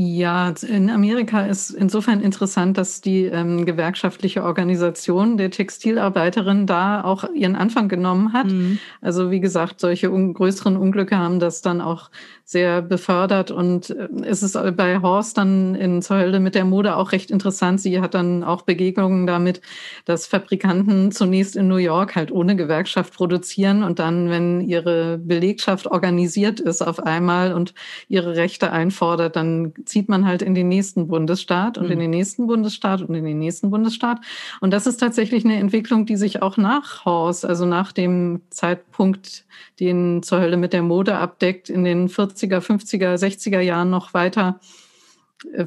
[0.00, 7.24] Ja, in Amerika ist insofern interessant, dass die ähm, gewerkschaftliche Organisation der Textilarbeiterin da auch
[7.34, 8.46] ihren Anfang genommen hat.
[8.46, 8.78] Mhm.
[9.00, 12.12] Also wie gesagt, solche un größeren Unglücke haben das dann auch
[12.44, 17.10] sehr befördert und äh, es ist bei Horst dann in Zölde mit der Mode auch
[17.10, 17.80] recht interessant.
[17.80, 19.60] Sie hat dann auch Begegnungen damit,
[20.04, 25.88] dass Fabrikanten zunächst in New York halt ohne Gewerkschaft produzieren und dann, wenn ihre Belegschaft
[25.88, 27.74] organisiert ist auf einmal und
[28.08, 31.92] ihre Rechte einfordert, dann zieht man halt in den nächsten Bundesstaat und mhm.
[31.92, 34.18] in den nächsten Bundesstaat und in den nächsten Bundesstaat.
[34.60, 39.44] Und das ist tatsächlich eine Entwicklung, die sich auch nach Horst, also nach dem Zeitpunkt,
[39.80, 44.60] den zur Hölle mit der Mode abdeckt, in den 40er, 50er, 60er Jahren noch weiter
[44.60, 44.87] äh,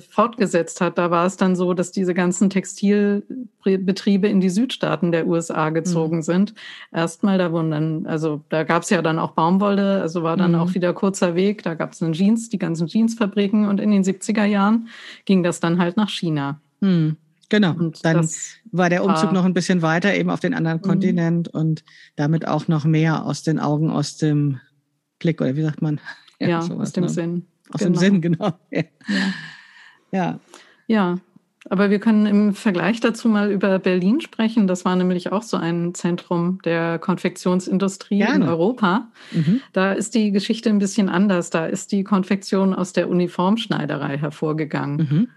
[0.10, 0.98] fortgesetzt hat.
[0.98, 6.18] Da war es dann so, dass diese ganzen Textilbetriebe in die Südstaaten der USA gezogen
[6.18, 6.22] mhm.
[6.22, 6.54] sind.
[6.92, 10.52] Erstmal, da wurden dann, also da gab es ja dann auch Baumwolle, also war dann
[10.52, 10.60] mhm.
[10.60, 11.64] auch wieder kurzer Weg.
[11.64, 14.90] Da gab es einen Jeans, die ganzen Jeansfabriken und in den 70er Jahren
[15.26, 16.60] ging das dann halt nach China.
[16.82, 17.16] Mhm.
[17.48, 17.74] Genau.
[17.74, 18.28] Und dann
[18.72, 20.84] war der Umzug war, noch ein bisschen weiter, eben auf den anderen mhm.
[20.84, 21.84] Kontinent und
[22.16, 24.60] damit auch noch mehr aus den Augen, aus dem
[25.20, 26.00] Blick, oder wie sagt man?
[26.40, 27.10] Ja, ja sowas, aus dem ne?
[27.10, 27.46] Sinn.
[27.70, 27.92] Aus genau.
[27.92, 28.54] dem Sinn, genau.
[28.72, 28.82] Ja.
[29.08, 29.34] ja.
[30.88, 31.18] Ja.
[31.70, 34.66] Aber wir können im Vergleich dazu mal über Berlin sprechen.
[34.66, 38.36] Das war nämlich auch so ein Zentrum der Konfektionsindustrie Gerne.
[38.36, 39.08] in Europa.
[39.32, 39.62] Mhm.
[39.72, 41.52] Da ist die Geschichte ein bisschen anders.
[41.52, 44.98] Da ist die Konfektion aus der Uniformschneiderei hervorgegangen.
[44.98, 45.28] Mhm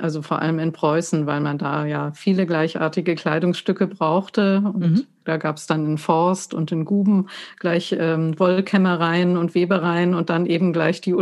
[0.00, 4.60] also vor allem in Preußen, weil man da ja viele gleichartige Kleidungsstücke brauchte.
[4.60, 5.06] Und mhm.
[5.24, 10.30] da gab es dann in Forst und in Guben gleich ähm, Wollkämmereien und Webereien und
[10.30, 11.14] dann eben gleich die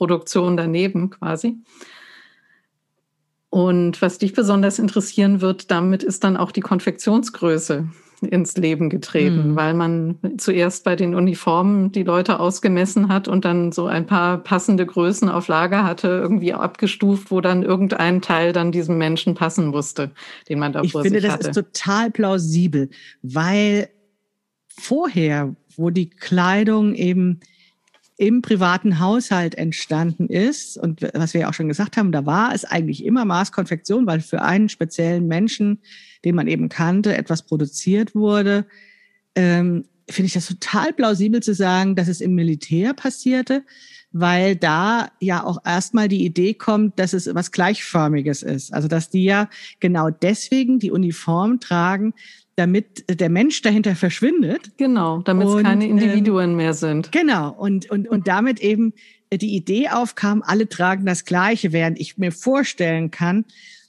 [0.00, 1.58] Uniformproduktion daneben quasi.
[3.50, 7.88] Und was dich besonders interessieren wird, damit ist dann auch die Konfektionsgröße
[8.22, 9.56] ins Leben getreten, mhm.
[9.56, 14.38] weil man zuerst bei den Uniformen die Leute ausgemessen hat und dann so ein paar
[14.38, 19.68] passende Größen auf Lager hatte, irgendwie abgestuft, wo dann irgendein Teil dann diesem Menschen passen
[19.68, 20.10] musste,
[20.50, 21.16] den man da ich vor sich hatte.
[21.16, 22.90] Ich finde, das ist total plausibel,
[23.22, 23.88] weil
[24.68, 27.40] vorher, wo die Kleidung eben
[28.20, 30.76] im privaten Haushalt entstanden ist.
[30.76, 34.20] Und was wir ja auch schon gesagt haben, da war es eigentlich immer Maßkonfektion, weil
[34.20, 35.78] für einen speziellen Menschen,
[36.22, 38.66] den man eben kannte, etwas produziert wurde.
[39.34, 43.64] Ähm, Finde ich das total plausibel zu sagen, dass es im Militär passierte,
[44.12, 48.74] weil da ja auch erstmal die Idee kommt, dass es was Gleichförmiges ist.
[48.74, 52.12] Also dass die ja genau deswegen die Uniform tragen,
[52.60, 54.72] damit der Mensch dahinter verschwindet.
[54.76, 57.10] Genau, damit es keine ähm, Individuen ähm, mehr sind.
[57.10, 58.92] Genau, und, und, und damit eben
[59.32, 63.46] die Idee aufkam, alle tragen das Gleiche, während ich mir vorstellen kann,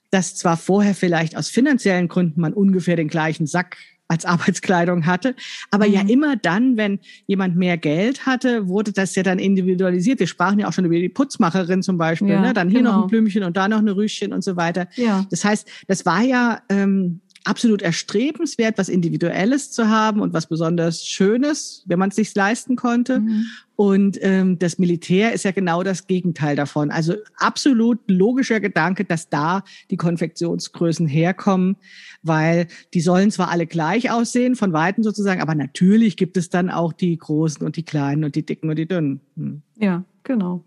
[0.09, 3.75] dass zwar vorher vielleicht aus finanziellen Gründen man ungefähr den gleichen Sack
[4.07, 5.35] als Arbeitskleidung hatte.
[5.69, 5.93] Aber mhm.
[5.93, 10.19] ja immer dann, wenn jemand mehr Geld hatte, wurde das ja dann individualisiert.
[10.19, 12.29] Wir sprachen ja auch schon über die Putzmacherin zum Beispiel.
[12.29, 12.53] Ja, ne?
[12.53, 12.97] Dann hier genau.
[12.97, 14.87] noch ein Blümchen und da noch eine Rüschen und so weiter.
[14.95, 15.25] Ja.
[15.29, 21.05] Das heißt, das war ja ähm, absolut erstrebenswert, was Individuelles zu haben und was besonders
[21.05, 23.19] Schönes, wenn man es sich leisten konnte.
[23.19, 23.45] Mhm.
[23.75, 26.91] Und ähm, das Militär ist ja genau das Gegenteil davon.
[26.91, 31.77] Also absolut logischer Gedanke, dass da die Konfektionsgrößen herkommen,
[32.21, 36.69] weil die sollen zwar alle gleich aussehen, von Weitem sozusagen, aber natürlich gibt es dann
[36.69, 39.21] auch die Großen und die Kleinen und die Dicken und die Dünnen.
[39.35, 39.61] Hm.
[39.77, 40.63] Ja, genau.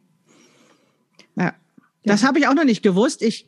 [1.36, 1.54] Ja,
[2.12, 3.22] das habe ich auch noch nicht gewusst.
[3.22, 3.46] Ich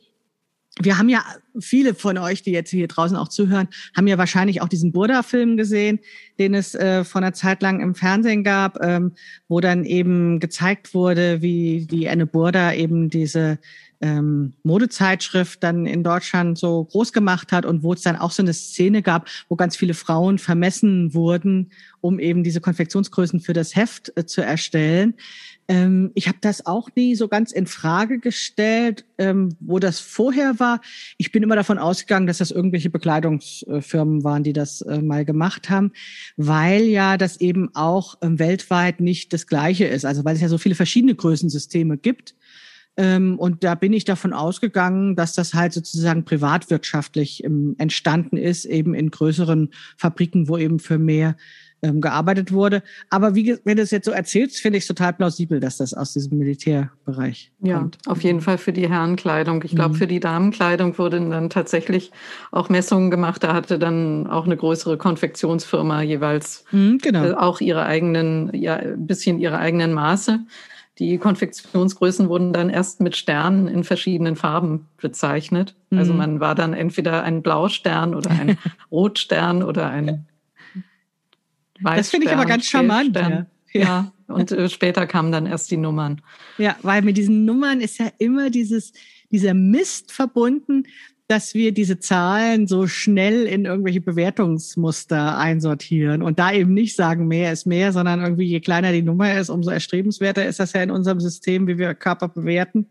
[0.81, 1.23] wir haben ja
[1.59, 5.57] viele von euch, die jetzt hier draußen auch zuhören, haben ja wahrscheinlich auch diesen Burda-Film
[5.57, 5.99] gesehen,
[6.39, 9.13] den es äh, vor einer Zeit lang im Fernsehen gab, ähm,
[9.47, 13.59] wo dann eben gezeigt wurde, wie die Anne Burda eben diese
[14.01, 18.43] ähm, Modezeitschrift dann in Deutschland so groß gemacht hat und wo es dann auch so
[18.43, 23.75] eine Szene gab, wo ganz viele Frauen vermessen wurden, um eben diese Konfektionsgrößen für das
[23.75, 25.15] Heft äh, zu erstellen.
[25.67, 30.59] Ähm, ich habe das auch nie so ganz in Frage gestellt, ähm, wo das vorher
[30.59, 30.81] war.
[31.17, 35.69] Ich bin immer davon ausgegangen, dass das irgendwelche Bekleidungsfirmen waren, die das äh, mal gemacht
[35.69, 35.91] haben,
[36.37, 40.05] weil ja das eben auch ähm, weltweit nicht das Gleiche ist.
[40.05, 42.35] Also weil es ja so viele verschiedene Größensysteme gibt.
[42.95, 48.65] Ähm, und da bin ich davon ausgegangen, dass das halt sozusagen privatwirtschaftlich ähm, entstanden ist,
[48.65, 51.35] eben in größeren Fabriken, wo eben für mehr
[51.81, 52.83] ähm, gearbeitet wurde.
[53.09, 55.93] Aber wie, wenn du es jetzt so erzählst, finde ich es total plausibel, dass das
[55.93, 57.97] aus diesem Militärbereich ja, kommt.
[58.05, 59.63] Ja, auf jeden Fall für die Herrenkleidung.
[59.63, 59.97] Ich glaube, mhm.
[59.97, 62.11] für die Damenkleidung wurden dann tatsächlich
[62.51, 63.43] auch Messungen gemacht.
[63.43, 67.25] Da hatte dann auch eine größere Konfektionsfirma jeweils mhm, genau.
[67.25, 70.39] äh, auch ihre eigenen, ja, ein bisschen ihre eigenen Maße.
[70.99, 75.75] Die Konfektionsgrößen wurden dann erst mit Sternen in verschiedenen Farben bezeichnet.
[75.91, 75.99] Also mhm.
[75.99, 78.57] Also man war dann entweder ein Blaustern oder ein
[78.91, 80.25] Rotstern oder ein
[81.81, 83.15] das finde ich aber ganz charmant.
[83.15, 83.45] Ja.
[83.73, 84.11] ja.
[84.27, 86.21] und äh, später kamen dann erst die Nummern.
[86.57, 88.93] Ja, weil mit diesen Nummern ist ja immer dieses,
[89.31, 90.83] dieser Mist verbunden,
[91.27, 97.27] dass wir diese Zahlen so schnell in irgendwelche Bewertungsmuster einsortieren und da eben nicht sagen,
[97.27, 100.81] mehr ist mehr, sondern irgendwie je kleiner die Nummer ist, umso erstrebenswerter ist das ja
[100.81, 102.87] in unserem System, wie wir Körper bewerten.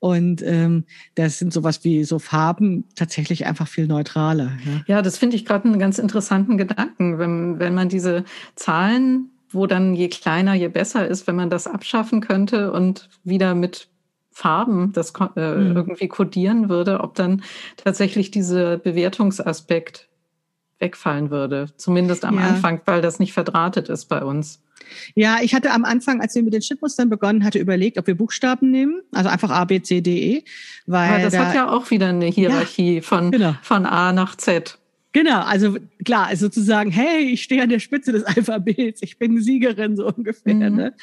[0.00, 0.84] Und ähm,
[1.14, 4.52] das sind sowas wie so Farben tatsächlich einfach viel neutraler.
[4.64, 8.24] Ja, ja das finde ich gerade einen ganz interessanten Gedanken, wenn, wenn man diese
[8.56, 13.54] Zahlen, wo dann je kleiner, je besser ist, wenn man das abschaffen könnte und wieder
[13.54, 13.88] mit
[14.32, 15.76] Farben das äh, mhm.
[15.76, 17.42] irgendwie kodieren würde, ob dann
[17.76, 20.08] tatsächlich dieser Bewertungsaspekt
[20.78, 21.66] wegfallen würde.
[21.76, 22.46] Zumindest am ja.
[22.46, 24.62] Anfang, weil das nicht verdrahtet ist bei uns.
[25.14, 28.14] Ja, ich hatte am Anfang, als wir mit den Schnittmustern begonnen hatte, überlegt, ob wir
[28.14, 30.44] Buchstaben nehmen, also einfach A, B, C, D, E.
[30.86, 33.54] Weil Aber das da, hat ja auch wieder eine Hierarchie ja, von, genau.
[33.62, 34.78] von A nach Z.
[35.12, 39.42] Genau, also klar, also sozusagen, hey, ich stehe an der Spitze des Alphabets, ich bin
[39.42, 40.54] Siegerin, so ungefähr.
[40.54, 40.76] Mhm.
[40.76, 40.94] Ne?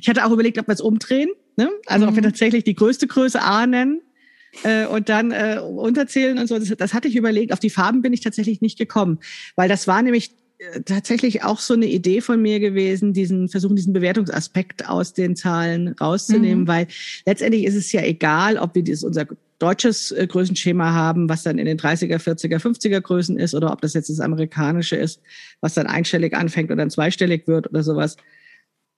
[0.00, 1.70] Ich hatte auch überlegt, ob wir es umdrehen, ne?
[1.86, 2.08] also mhm.
[2.08, 2.26] ob wir mhm.
[2.26, 4.00] tatsächlich die größte Größe A nennen
[4.64, 6.58] äh, und dann äh, unterzählen und so.
[6.58, 7.52] Das, das hatte ich überlegt.
[7.52, 9.20] Auf die Farben bin ich tatsächlich nicht gekommen,
[9.54, 10.32] weil das war nämlich
[10.84, 15.88] tatsächlich auch so eine Idee von mir gewesen, diesen versuchen, diesen Bewertungsaspekt aus den Zahlen
[15.88, 16.68] rauszunehmen, mhm.
[16.68, 16.86] weil
[17.26, 19.26] letztendlich ist es ja egal, ob wir dieses unser
[19.58, 23.80] deutsches äh, Größenschema haben, was dann in den 30er, 40er, 50er Größen ist, oder ob
[23.80, 25.20] das jetzt das amerikanische ist,
[25.60, 28.16] was dann einstellig anfängt und dann zweistellig wird oder sowas.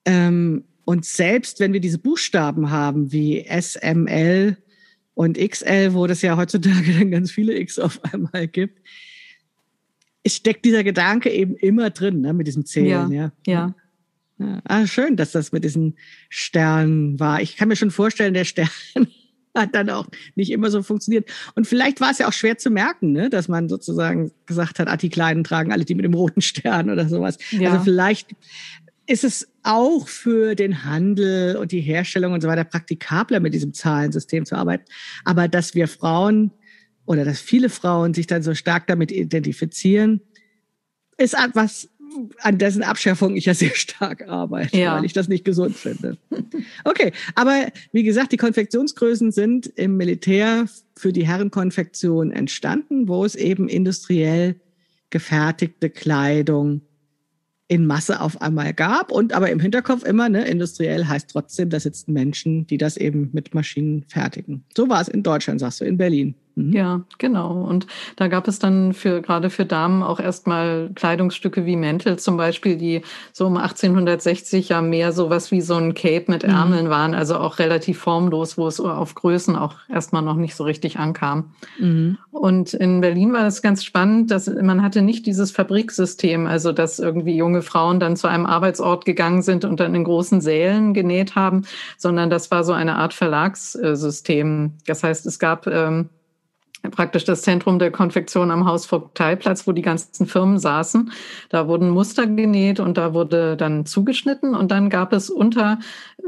[0.06, 4.56] Ähm, und selbst wenn wir diese Buchstaben haben wie SML
[5.14, 8.80] und XL, wo das ja heutzutage dann ganz viele X auf einmal gibt,
[10.24, 13.32] es steckt dieser Gedanke eben immer drin, ne, mit diesem Zählen, ja.
[13.46, 13.74] Ja.
[14.38, 14.62] ja.
[14.64, 15.96] Ah, schön, dass das mit diesen
[16.28, 17.40] Sternen war.
[17.40, 18.68] Ich kann mir schon vorstellen, der Stern
[19.56, 21.30] hat dann auch nicht immer so funktioniert.
[21.54, 24.88] Und vielleicht war es ja auch schwer zu merken, ne, dass man sozusagen gesagt hat,
[24.88, 27.38] ah, die Kleinen tragen alle die mit dem roten Stern oder sowas.
[27.50, 27.70] Ja.
[27.70, 28.34] Also vielleicht
[29.06, 33.74] ist es auch für den Handel und die Herstellung und so weiter praktikabler, mit diesem
[33.74, 34.84] Zahlensystem zu arbeiten.
[35.24, 36.50] Aber dass wir Frauen
[37.06, 40.20] oder dass viele Frauen sich dann so stark damit identifizieren,
[41.16, 41.88] ist etwas,
[42.38, 44.96] an dessen Abschärfung ich ja sehr stark arbeite, ja.
[44.96, 46.18] weil ich das nicht gesund finde.
[46.84, 53.34] Okay, aber wie gesagt, die Konfektionsgrößen sind im Militär für die Herrenkonfektion entstanden, wo es
[53.34, 54.60] eben industriell
[55.10, 56.82] gefertigte Kleidung
[57.66, 61.80] in Masse auf einmal gab und aber im Hinterkopf immer, ne, industriell heißt trotzdem, da
[61.80, 64.64] sitzen Menschen, die das eben mit Maschinen fertigen.
[64.76, 66.34] So war es in Deutschland, sagst du, in Berlin.
[66.56, 66.72] Mhm.
[66.72, 67.62] Ja, genau.
[67.62, 67.86] Und
[68.16, 72.76] da gab es dann für gerade für Damen auch erstmal Kleidungsstücke wie Mäntel zum Beispiel,
[72.76, 76.50] die so um 1860 ja mehr sowas wie so ein Cape mit mhm.
[76.50, 76.90] Ärmeln mhm.
[76.90, 80.98] waren, also auch relativ formlos, wo es auf Größen auch erstmal noch nicht so richtig
[80.98, 81.52] ankam.
[81.78, 82.18] Mhm.
[82.30, 86.98] Und in Berlin war das ganz spannend, dass man hatte nicht dieses Fabriksystem, also dass
[86.98, 91.34] irgendwie junge Frauen dann zu einem Arbeitsort gegangen sind und dann in großen Sälen genäht
[91.34, 91.62] haben,
[91.96, 94.74] sondern das war so eine Art Verlagssystem.
[94.86, 96.10] Das heißt, es gab ähm,
[96.94, 101.12] praktisch das Zentrum der Konfektion am Hausvogteiplatz, wo die ganzen Firmen saßen.
[101.48, 105.78] Da wurden Muster genäht und da wurde dann zugeschnitten und dann gab es unter,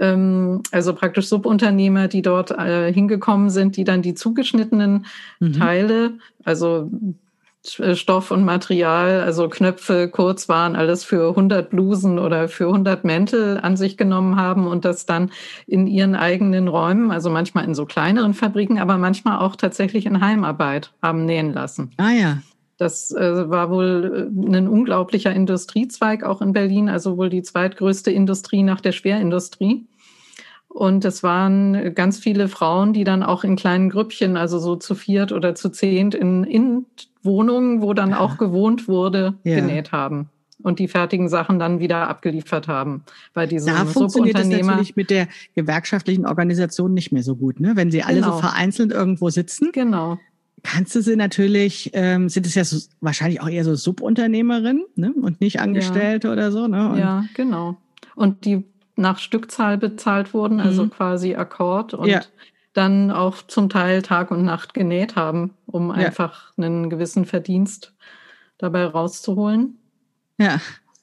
[0.00, 5.06] ähm, also praktisch Subunternehmer, die dort äh, hingekommen sind, die dann die zugeschnittenen
[5.40, 5.52] mhm.
[5.52, 6.90] Teile, also
[7.68, 13.76] Stoff und Material, also Knöpfe, Kurzwaren, alles für 100 Blusen oder für 100 Mäntel an
[13.76, 15.30] sich genommen haben und das dann
[15.66, 20.20] in ihren eigenen Räumen, also manchmal in so kleineren Fabriken, aber manchmal auch tatsächlich in
[20.20, 21.92] Heimarbeit haben nähen lassen.
[21.96, 22.38] Ah ja.
[22.78, 28.10] Das äh, war wohl äh, ein unglaublicher Industriezweig auch in Berlin, also wohl die zweitgrößte
[28.10, 29.86] Industrie nach der Schwerindustrie.
[30.76, 34.94] Und es waren ganz viele Frauen, die dann auch in kleinen Grüppchen, also so zu
[34.94, 36.84] viert oder zu zehnt in, in
[37.22, 39.56] Wohnungen, wo dann auch gewohnt wurde, ja.
[39.56, 40.28] genäht haben
[40.62, 45.08] und die fertigen Sachen dann wieder abgeliefert haben bei diesem Da funktioniert das natürlich mit
[45.08, 47.72] der gewerkschaftlichen Organisation nicht mehr so gut, ne?
[47.74, 48.32] Wenn sie alle genau.
[48.34, 49.70] so vereinzelt irgendwo sitzen.
[49.72, 50.18] Genau.
[50.62, 55.14] Kannst du sie natürlich, ähm, sind es ja so, wahrscheinlich auch eher so Subunternehmerinnen ne?
[55.22, 56.32] und nicht Angestellte ja.
[56.34, 56.66] oder so.
[56.66, 56.90] Ne?
[56.90, 57.78] Und ja, genau.
[58.14, 58.64] Und die
[58.96, 60.90] nach Stückzahl bezahlt wurden, also mhm.
[60.90, 62.22] quasi Akkord und ja
[62.76, 65.94] dann auch zum Teil Tag und Nacht genäht haben, um ja.
[65.94, 67.94] einfach einen gewissen Verdienst
[68.58, 69.78] dabei rauszuholen.
[70.38, 70.60] Ja.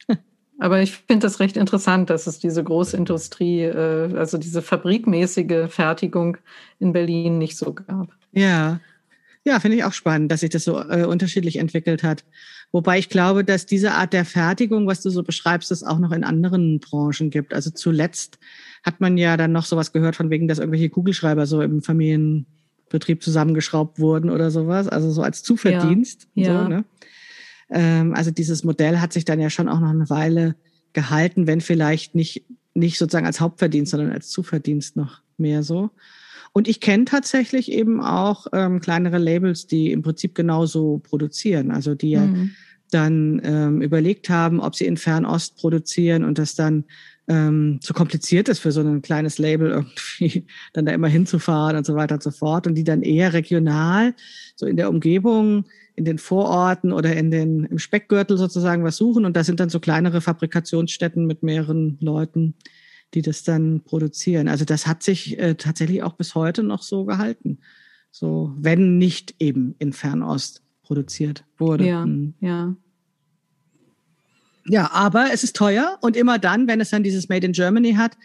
[0.59, 6.37] Aber ich finde das recht interessant, dass es diese Großindustrie, äh, also diese fabrikmäßige Fertigung
[6.79, 8.09] in Berlin nicht so gab.
[8.31, 8.79] Ja,
[9.43, 12.23] ja, finde ich auch spannend, dass sich das so äh, unterschiedlich entwickelt hat.
[12.73, 16.11] Wobei ich glaube, dass diese Art der Fertigung, was du so beschreibst, es auch noch
[16.11, 17.53] in anderen Branchen gibt.
[17.53, 18.39] Also zuletzt
[18.83, 23.21] hat man ja dann noch sowas gehört von wegen, dass irgendwelche Kugelschreiber so im Familienbetrieb
[23.21, 24.87] zusammengeschraubt wurden oder sowas.
[24.87, 26.27] Also so als Zuverdienst.
[26.33, 26.63] Ja.
[26.63, 26.85] So, ne?
[27.69, 30.55] ähm, also dieses Modell hat sich dann ja schon auch noch eine Weile
[30.93, 35.91] gehalten, wenn vielleicht nicht, nicht sozusagen als Hauptverdienst, sondern als Zuverdienst noch mehr so.
[36.53, 41.71] Und ich kenne tatsächlich eben auch ähm, kleinere Labels, die im Prinzip genauso produzieren.
[41.71, 42.51] Also die ja mhm.
[42.91, 46.85] dann ähm, überlegt haben, ob sie in Fernost produzieren und das dann
[47.27, 51.85] ähm, zu kompliziert ist für so ein kleines Label irgendwie dann da immer hinzufahren und
[51.85, 52.67] so weiter und so fort.
[52.67, 54.13] Und die dann eher regional,
[54.55, 59.25] so in der Umgebung, in den Vororten oder in den, im Speckgürtel sozusagen was suchen.
[59.25, 62.55] Und da sind dann so kleinere Fabrikationsstätten mit mehreren Leuten,
[63.13, 64.47] die das dann produzieren.
[64.47, 67.59] Also das hat sich äh, tatsächlich auch bis heute noch so gehalten.
[68.11, 71.87] So, wenn nicht eben in Fernost produziert wurde.
[71.87, 72.33] Ja, hm.
[72.39, 72.75] ja.
[74.65, 77.95] Ja, aber es ist teuer und immer dann, wenn es dann dieses Made in Germany
[77.95, 78.15] hat,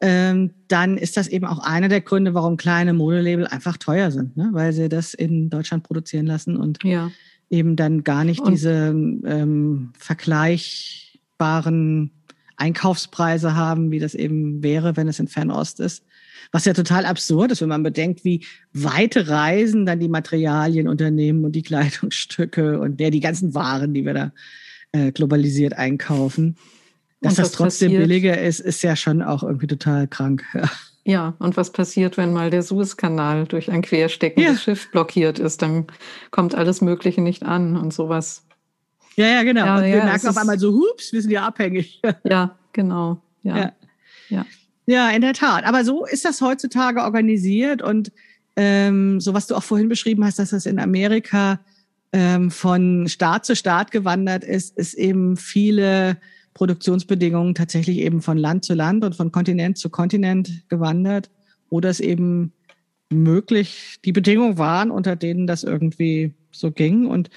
[0.00, 4.36] ähm, dann ist das eben auch einer der Gründe, warum kleine Modelabel einfach teuer sind,
[4.36, 4.50] ne?
[4.52, 7.10] weil sie das in Deutschland produzieren lassen und ja.
[7.50, 12.12] eben dann gar nicht und diese ähm, vergleichbaren
[12.58, 16.04] Einkaufspreise haben, wie das eben wäre, wenn es in Fernost ist.
[16.52, 21.44] Was ja total absurd ist, wenn man bedenkt, wie weite Reisen dann die Materialien unternehmen
[21.44, 24.32] und die Kleidungsstücke und der die ganzen Waren, die wir da
[24.92, 26.56] äh, globalisiert einkaufen.
[27.20, 30.44] Dass das trotzdem passiert, billiger ist, ist ja schon auch irgendwie total krank.
[31.04, 34.58] Ja, und was passiert, wenn mal der Suezkanal durch ein quersteckendes ja.
[34.58, 35.62] Schiff blockiert ist?
[35.62, 35.86] Dann
[36.30, 38.44] kommt alles Mögliche nicht an und sowas.
[39.18, 39.64] Ja, ja, genau.
[39.64, 42.00] Ja, und wir ja, merken auf einmal so, hups, wir sind ja abhängig.
[42.24, 43.20] Ja, genau.
[43.42, 43.56] Ja.
[43.56, 43.72] ja.
[44.28, 44.46] ja.
[44.86, 45.64] Ja, in der Tat.
[45.64, 48.12] Aber so ist das heutzutage organisiert und
[48.54, 51.58] ähm, so was du auch vorhin beschrieben hast, dass das in Amerika
[52.12, 56.16] ähm, von Staat zu Staat gewandert ist, ist eben viele
[56.54, 61.28] Produktionsbedingungen tatsächlich eben von Land zu Land und von Kontinent zu Kontinent gewandert,
[61.70, 62.52] wo das eben
[63.10, 67.06] möglich die Bedingungen waren, unter denen das irgendwie so ging.
[67.06, 67.30] Und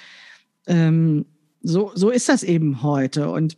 [0.68, 1.26] ähm,
[1.64, 3.30] so, so ist das eben heute.
[3.30, 3.58] Und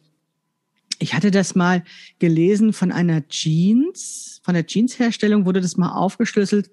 [1.00, 1.84] ich hatte das mal
[2.20, 6.70] gelesen von einer Jeans, von der Jeansherstellung wurde das mal aufgeschlüsselt.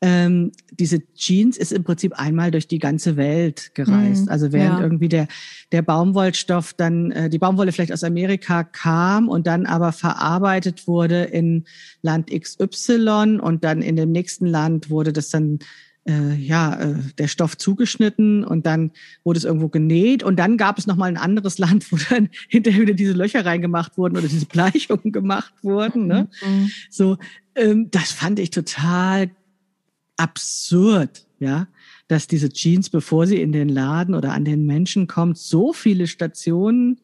[0.00, 4.26] Ähm, diese Jeans ist im Prinzip einmal durch die ganze Welt gereist.
[4.26, 4.84] Mhm, also während ja.
[4.84, 5.26] irgendwie der,
[5.72, 11.24] der Baumwollstoff dann, äh, die Baumwolle vielleicht aus Amerika kam und dann aber verarbeitet wurde
[11.24, 11.64] in
[12.02, 15.58] Land XY und dann in dem nächsten Land wurde das dann
[16.06, 18.92] äh, ja, äh, der Stoff zugeschnitten und dann
[19.24, 22.80] wurde es irgendwo genäht und dann gab es nochmal ein anderes Land, wo dann hinterher
[22.80, 26.06] wieder diese Löcher reingemacht wurden oder diese Bleichungen gemacht wurden.
[26.06, 26.28] Ne?
[26.44, 26.70] Mhm.
[26.90, 27.18] So,
[27.54, 29.30] ähm, das fand ich total
[30.16, 31.68] absurd, ja,
[32.08, 36.06] dass diese Jeans, bevor sie in den Laden oder an den Menschen kommt, so viele
[36.06, 37.00] Stationen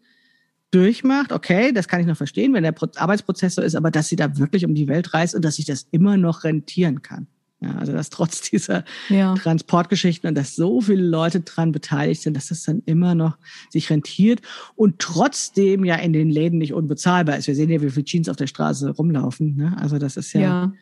[0.70, 1.32] durchmacht.
[1.32, 4.38] Okay, das kann ich noch verstehen, wenn der Arbeitsprozess so ist, aber dass sie da
[4.38, 7.28] wirklich um die Welt reist und dass sich das immer noch rentieren kann.
[7.64, 9.34] Ja, also dass trotz dieser ja.
[9.34, 13.38] Transportgeschichten und dass so viele Leute dran beteiligt sind, dass das dann immer noch
[13.70, 14.40] sich rentiert
[14.76, 17.46] und trotzdem ja in den Läden nicht unbezahlbar ist.
[17.46, 19.56] Wir sehen ja, wie viele Jeans auf der Straße rumlaufen.
[19.56, 19.76] Ne?
[19.80, 20.72] Also das ist ja, ja.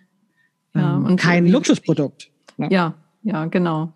[0.75, 0.97] ja.
[0.97, 2.31] Ähm, und kein Luxusprodukt.
[2.57, 2.69] Ne?
[2.71, 3.93] Ja, ja, genau.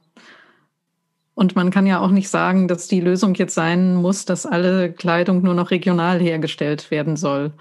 [1.35, 4.91] Und man kann ja auch nicht sagen, dass die Lösung jetzt sein muss, dass alle
[4.91, 7.53] Kleidung nur noch regional hergestellt werden soll.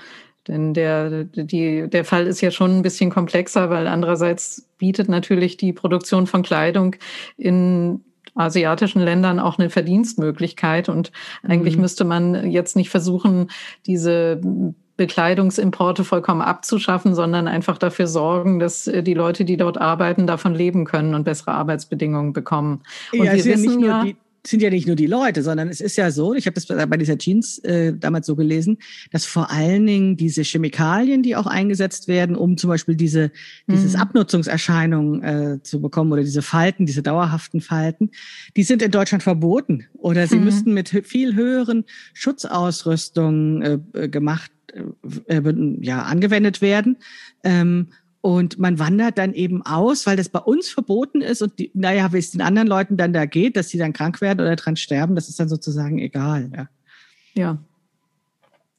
[0.47, 5.57] Denn der, die, der Fall ist ja schon ein bisschen komplexer, weil andererseits bietet natürlich
[5.57, 6.95] die Produktion von Kleidung
[7.37, 8.03] in
[8.35, 10.89] asiatischen Ländern auch eine Verdienstmöglichkeit.
[10.89, 11.11] Und
[11.43, 11.81] eigentlich mhm.
[11.81, 13.49] müsste man jetzt nicht versuchen,
[13.85, 14.39] diese
[14.97, 20.55] Bekleidungsimporte vollkommen abzuschaffen, sondern einfach dafür sorgen, dass äh, die Leute, die dort arbeiten, davon
[20.55, 22.81] leben können und bessere Arbeitsbedingungen bekommen.
[23.11, 24.15] Und ja, wir wissen ja, die,
[24.47, 26.97] sind ja nicht nur die Leute, sondern es ist ja so, ich habe das bei
[26.97, 28.77] dieser Jeans äh, damals so gelesen,
[29.11, 33.31] dass vor allen Dingen diese Chemikalien, die auch eingesetzt werden, um zum Beispiel diese
[33.67, 33.99] dieses mhm.
[33.99, 38.11] Abnutzungserscheinungen äh, zu bekommen oder diese Falten, diese dauerhaften Falten,
[38.55, 40.45] die sind in Deutschland verboten oder sie mhm.
[40.45, 44.51] müssten mit viel höheren Schutzausrüstungen äh, äh gemacht
[45.27, 46.97] äh, äh, ja angewendet werden.
[47.43, 47.87] Ähm,
[48.25, 52.11] und man wandert dann eben aus, weil das bei uns verboten ist und die, naja,
[52.11, 54.77] wie es den anderen Leuten dann da geht, dass sie dann krank werden oder dran
[54.77, 56.49] sterben, das ist dann sozusagen egal.
[56.51, 56.67] Ja.
[57.35, 57.57] Ja,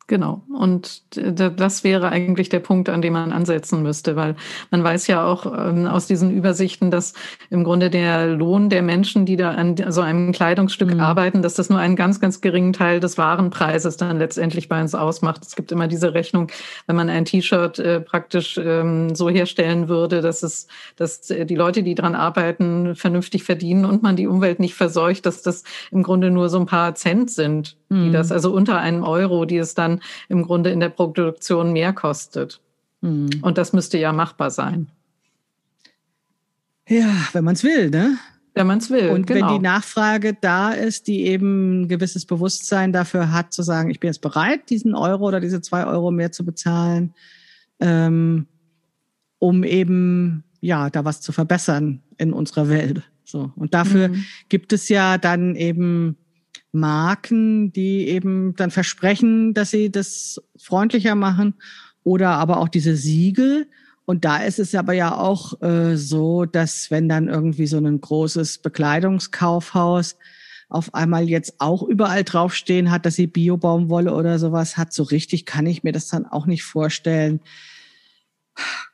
[0.08, 0.42] Genau.
[0.56, 4.36] Und das wäre eigentlich der Punkt, an dem man ansetzen müsste, weil
[4.70, 7.12] man weiß ja auch ähm, aus diesen Übersichten, dass
[7.50, 11.00] im Grunde der Lohn der Menschen, die da an so einem Kleidungsstück mhm.
[11.00, 14.94] arbeiten, dass das nur einen ganz, ganz geringen Teil des Warenpreises dann letztendlich bei uns
[14.94, 15.42] ausmacht.
[15.44, 16.52] Es gibt immer diese Rechnung,
[16.86, 21.82] wenn man ein T-Shirt äh, praktisch ähm, so herstellen würde, dass es, dass die Leute,
[21.82, 26.30] die dran arbeiten, vernünftig verdienen und man die Umwelt nicht verseucht, dass das im Grunde
[26.30, 28.12] nur so ein paar Cent sind, die mhm.
[28.12, 32.60] das, also unter einem Euro, die es dann im Grunde in der Produktion mehr kostet.
[33.00, 33.30] Mhm.
[33.42, 34.88] Und das müsste ja machbar sein.
[36.88, 38.18] Ja, wenn man es will, ne?
[38.54, 39.10] Wenn man es will.
[39.10, 39.48] Und genau.
[39.48, 44.00] wenn die Nachfrage da ist, die eben ein gewisses Bewusstsein dafür hat, zu sagen, ich
[44.00, 47.12] bin jetzt bereit, diesen Euro oder diese zwei Euro mehr zu bezahlen,
[47.80, 48.46] ähm,
[49.38, 53.02] um eben ja da was zu verbessern in unserer Welt.
[53.24, 54.24] So und dafür mhm.
[54.48, 56.16] gibt es ja dann eben
[56.72, 61.54] Marken, die eben dann versprechen, dass sie das freundlicher machen
[62.04, 63.68] oder aber auch diese Siegel.
[64.04, 68.00] Und da ist es aber ja auch äh, so, dass wenn dann irgendwie so ein
[68.00, 70.16] großes Bekleidungskaufhaus
[70.68, 75.46] auf einmal jetzt auch überall draufstehen hat, dass sie Biobaumwolle oder sowas hat, so richtig
[75.46, 77.40] kann ich mir das dann auch nicht vorstellen,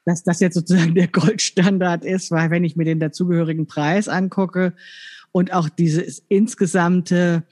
[0.05, 4.75] dass das jetzt sozusagen der Goldstandard ist, weil wenn ich mir den dazugehörigen Preis angucke
[5.31, 7.45] und auch dieses insgesamte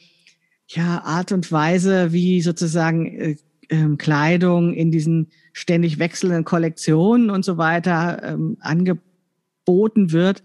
[0.73, 3.37] ja, Art und Weise, wie sozusagen äh,
[3.71, 10.45] ähm, Kleidung in diesen ständig wechselnden Kollektionen und so weiter ähm, angeboten wird,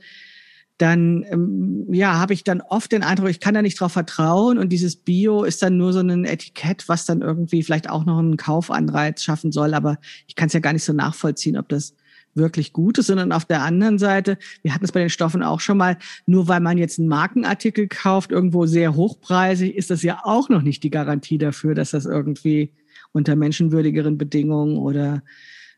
[0.80, 4.57] dann ähm, ja, habe ich dann oft den Eindruck, ich kann da nicht drauf vertrauen
[4.57, 8.17] und dieses Bio ist dann nur so ein Etikett, was dann irgendwie vielleicht auch noch
[8.17, 11.93] einen Kaufanreiz schaffen soll, aber ich kann es ja gar nicht so nachvollziehen, ob das
[12.36, 15.78] wirklich Gutes, sondern auf der anderen Seite, wir hatten es bei den Stoffen auch schon
[15.78, 20.50] mal, nur weil man jetzt einen Markenartikel kauft, irgendwo sehr hochpreisig, ist das ja auch
[20.50, 22.72] noch nicht die Garantie dafür, dass das irgendwie
[23.12, 25.24] unter menschenwürdigeren Bedingungen oder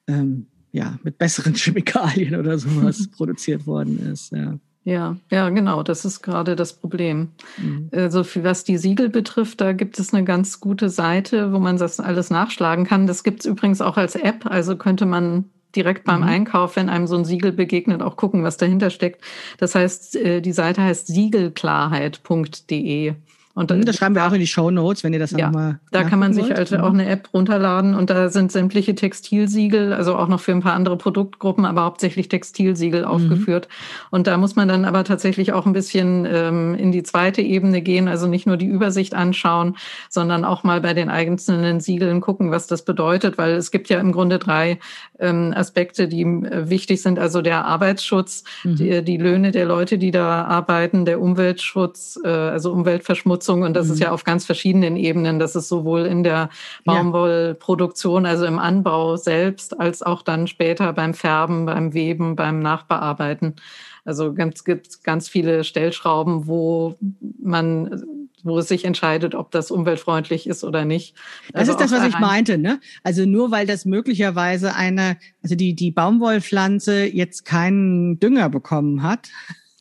[0.08, 4.32] ähm, ja, mit besseren Chemikalien oder sowas produziert worden ist.
[4.32, 4.60] Ja.
[4.84, 7.34] Ja, ja, genau, das ist gerade das Problem.
[7.58, 7.90] Mhm.
[7.92, 12.00] Also was die Siegel betrifft, da gibt es eine ganz gute Seite, wo man das
[12.00, 13.06] alles nachschlagen kann.
[13.06, 16.28] Das gibt es übrigens auch als App, also könnte man direkt beim mhm.
[16.28, 19.22] Einkauf, wenn einem so ein Siegel begegnet, auch gucken, was dahinter steckt.
[19.58, 23.14] Das heißt, äh, die Seite heißt siegelklarheit.de.
[23.58, 25.80] Und dann, das schreiben wir auch in die Show Notes, wenn ihr das ja, nochmal.
[25.90, 26.60] Da kann man sich wollt.
[26.60, 30.62] also auch eine App runterladen und da sind sämtliche Textilsiegel, also auch noch für ein
[30.62, 33.08] paar andere Produktgruppen, aber hauptsächlich Textilsiegel mhm.
[33.08, 33.68] aufgeführt.
[34.12, 37.82] Und da muss man dann aber tatsächlich auch ein bisschen ähm, in die zweite Ebene
[37.82, 39.76] gehen, also nicht nur die Übersicht anschauen,
[40.08, 44.00] sondern auch mal bei den einzelnen Siegeln gucken, was das bedeutet, weil es gibt ja
[44.00, 44.78] im Grunde drei
[45.18, 47.18] ähm, Aspekte, die äh, wichtig sind.
[47.18, 48.76] Also der Arbeitsschutz, mhm.
[48.76, 53.74] die, die Löhne der Leute, die da arbeiten, der Umweltschutz, äh, also Umweltverschmutzung Nutzung und
[53.74, 53.94] das mhm.
[53.94, 55.40] ist ja auf ganz verschiedenen Ebenen.
[55.40, 56.50] Das ist sowohl in der
[56.86, 63.56] Baumwollproduktion, also im Anbau selbst, als auch dann später beim Färben, beim Weben, beim Nachbearbeiten.
[64.06, 66.96] Also ganz, gibt ganz viele Stellschrauben, wo
[67.42, 68.04] man,
[68.44, 71.16] wo es sich entscheidet, ob das umweltfreundlich ist oder nicht.
[71.52, 72.80] Das also ist das, was ich meinte, ne?
[73.04, 79.28] Also nur weil das möglicherweise eine, also die, die Baumwollpflanze jetzt keinen Dünger bekommen hat,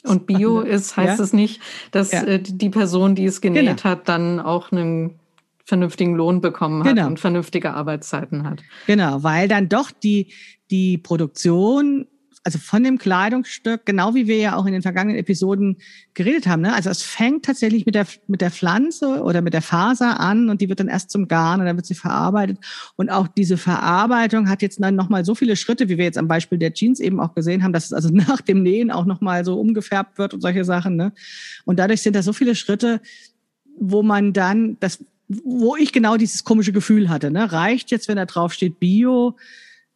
[0.07, 1.25] und Bio ist, heißt ja?
[1.25, 2.23] es nicht, dass ja.
[2.23, 3.85] Äh, die Person, die es genäht genau.
[3.85, 5.19] hat, dann auch einen
[5.65, 7.09] vernünftigen Lohn bekommen hat genau.
[7.09, 8.63] und vernünftige Arbeitszeiten hat.
[8.87, 10.33] Genau, weil dann doch die,
[10.71, 12.07] die Produktion
[12.47, 15.79] also von dem Kleidungsstück, genau wie wir ja auch in den vergangenen Episoden
[16.15, 16.63] geredet haben.
[16.63, 16.73] Ne?
[16.73, 20.61] Also es fängt tatsächlich mit der, mit der Pflanze oder mit der Faser an und
[20.61, 22.59] die wird dann erst zum Garn und dann wird sie verarbeitet.
[22.95, 26.29] Und auch diese Verarbeitung hat jetzt dann nochmal so viele Schritte, wie wir jetzt am
[26.29, 29.45] Beispiel der Jeans eben auch gesehen haben, dass es also nach dem Nähen auch nochmal
[29.45, 30.95] so umgefärbt wird und solche Sachen.
[30.95, 31.13] Ne?
[31.65, 33.01] Und dadurch sind da so viele Schritte,
[33.77, 37.33] wo man dann das, wo ich genau dieses komische Gefühl hatte.
[37.33, 37.51] Ne?
[37.51, 39.37] Reicht jetzt, wenn da drauf steht Bio?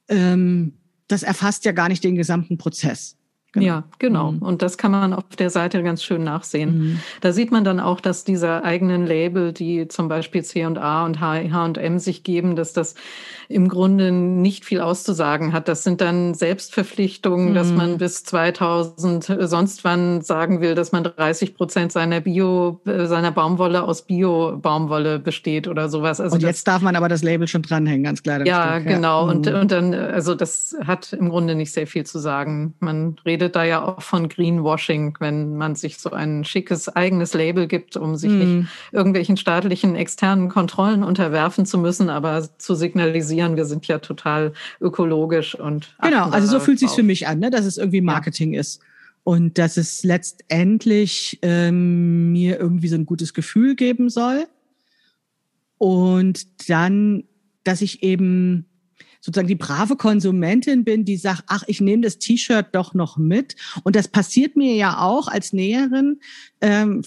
[0.09, 0.73] Ähm,
[1.11, 3.17] das erfasst ja gar nicht den gesamten Prozess.
[3.53, 3.67] Genau.
[3.67, 4.33] Ja, genau.
[4.33, 4.43] Mhm.
[4.43, 6.79] Und das kann man auf der Seite ganz schön nachsehen.
[6.79, 7.01] Mhm.
[7.21, 11.99] Da sieht man dann auch, dass diese eigenen Label, die zum Beispiel C&A und H&M
[11.99, 12.95] sich geben, dass das
[13.49, 15.67] im Grunde nicht viel auszusagen hat.
[15.67, 17.55] Das sind dann Selbstverpflichtungen, mhm.
[17.55, 22.81] dass man bis 2000 äh, sonst wann sagen will, dass man 30 Prozent seiner Bio,
[22.87, 26.21] äh, seiner Baumwolle aus Bio-Baumwolle besteht oder sowas.
[26.21, 28.47] Also und jetzt das, darf man aber das Label schon dranhängen, ganz klar.
[28.47, 28.87] Ja, Stück.
[28.87, 29.27] genau.
[29.27, 29.33] Ja.
[29.33, 29.55] Und, mhm.
[29.57, 32.75] und dann, also das hat im Grunde nicht sehr viel zu sagen.
[32.79, 37.67] Man redet da ja auch von Greenwashing, wenn man sich so ein schickes eigenes Label
[37.67, 38.39] gibt, um sich mhm.
[38.39, 43.99] nicht irgendwelchen staatlichen externen Kontrollen unterwerfen zu müssen, aber zu signalisieren, signalisieren, wir sind ja
[43.99, 45.95] total ökologisch und.
[46.03, 48.61] Genau, also so fühlt sich für mich an, ne, dass es irgendwie Marketing ja.
[48.61, 48.81] ist.
[49.23, 54.47] Und dass es letztendlich ähm, mir irgendwie so ein gutes Gefühl geben soll.
[55.77, 57.25] Und dann,
[57.63, 58.67] dass ich eben
[59.21, 63.57] sozusagen die brave Konsumentin bin, die sagt, ach, ich nehme das T-Shirt doch noch mit.
[63.85, 66.21] Und das passiert mir ja auch als Näherin.
[66.61, 67.03] Ähm,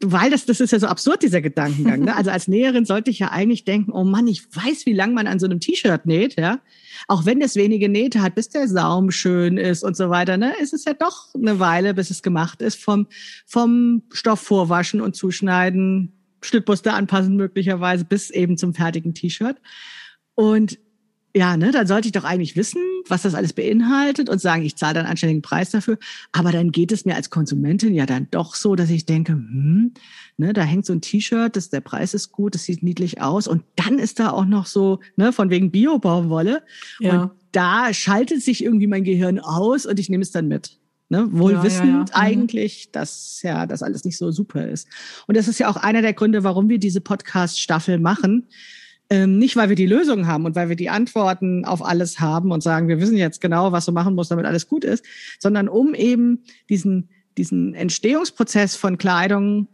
[0.00, 2.00] weil das, das ist ja so absurd, dieser Gedankengang.
[2.04, 2.14] Ne?
[2.14, 5.26] Also als Näherin sollte ich ja eigentlich denken, oh Mann, ich weiß, wie lang man
[5.26, 6.60] an so einem T-Shirt näht, ja.
[7.08, 10.54] Auch wenn es wenige Nähte hat, bis der Saum schön ist und so weiter, ne,
[10.60, 13.08] ist es ja doch eine Weile, bis es gemacht ist, vom,
[13.46, 19.56] vom Stoff vorwaschen und zuschneiden, Schnittmuster anpassen möglicherweise, bis eben zum fertigen T-Shirt.
[20.34, 20.78] Und
[21.36, 24.76] ja, ne, dann sollte ich doch eigentlich wissen, was das alles beinhaltet und sagen, ich
[24.76, 25.98] zahle dann einen anständigen Preis dafür.
[26.30, 29.94] Aber dann geht es mir als Konsumentin ja dann doch so, dass ich denke, hm,
[30.36, 33.48] ne, da hängt so ein T-Shirt, das der Preis ist gut, das sieht niedlich aus
[33.48, 36.62] und dann ist da auch noch so, ne, von wegen Bio-Baumwolle.
[37.00, 37.22] Ja.
[37.22, 40.78] Und da schaltet sich irgendwie mein Gehirn aus und ich nehme es dann mit.
[41.10, 42.00] Ne, wohl wissend ja, ja, ja.
[42.00, 42.06] Mhm.
[42.14, 44.88] eigentlich, dass ja das alles nicht so super ist.
[45.26, 48.46] Und das ist ja auch einer der Gründe, warum wir diese Podcast-Staffel machen
[49.10, 52.52] ähm, nicht, weil wir die Lösung haben und weil wir die Antworten auf alles haben
[52.52, 55.04] und sagen, wir wissen jetzt genau, was du machen musst, damit alles gut ist,
[55.38, 59.68] sondern um eben diesen, diesen Entstehungsprozess von Kleidung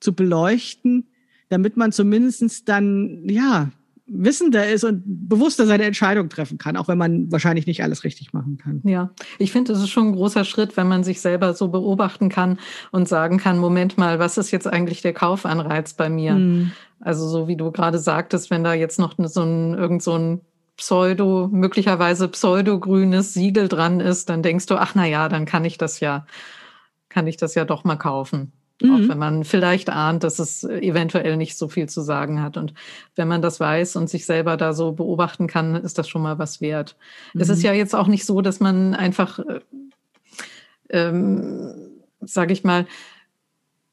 [0.00, 1.06] zu beleuchten,
[1.48, 3.70] damit man zumindestens dann, ja,
[4.06, 8.32] wissender ist und bewusster seine Entscheidung treffen kann, auch wenn man wahrscheinlich nicht alles richtig
[8.32, 8.82] machen kann.
[8.84, 12.28] Ja, ich finde, es ist schon ein großer Schritt, wenn man sich selber so beobachten
[12.28, 12.58] kann
[12.92, 16.34] und sagen kann, Moment mal, was ist jetzt eigentlich der Kaufanreiz bei mir?
[16.34, 16.72] Mhm.
[17.00, 20.40] Also so wie du gerade sagtest, wenn da jetzt noch so ein, irgend so ein
[20.76, 25.78] Pseudo, möglicherweise pseudogrünes Siegel dran ist, dann denkst du, ach na ja, dann kann ich
[25.78, 26.26] das ja,
[27.08, 28.52] kann ich das ja doch mal kaufen.
[28.82, 28.94] Mhm.
[28.94, 32.56] Auch wenn man vielleicht ahnt, dass es eventuell nicht so viel zu sagen hat.
[32.56, 32.74] Und
[33.14, 36.38] wenn man das weiß und sich selber da so beobachten kann, ist das schon mal
[36.38, 36.96] was wert.
[37.32, 37.40] Mhm.
[37.40, 37.66] Es ist mhm.
[37.66, 39.60] ja jetzt auch nicht so, dass man einfach, äh,
[40.90, 41.72] ähm,
[42.20, 42.86] sage ich mal,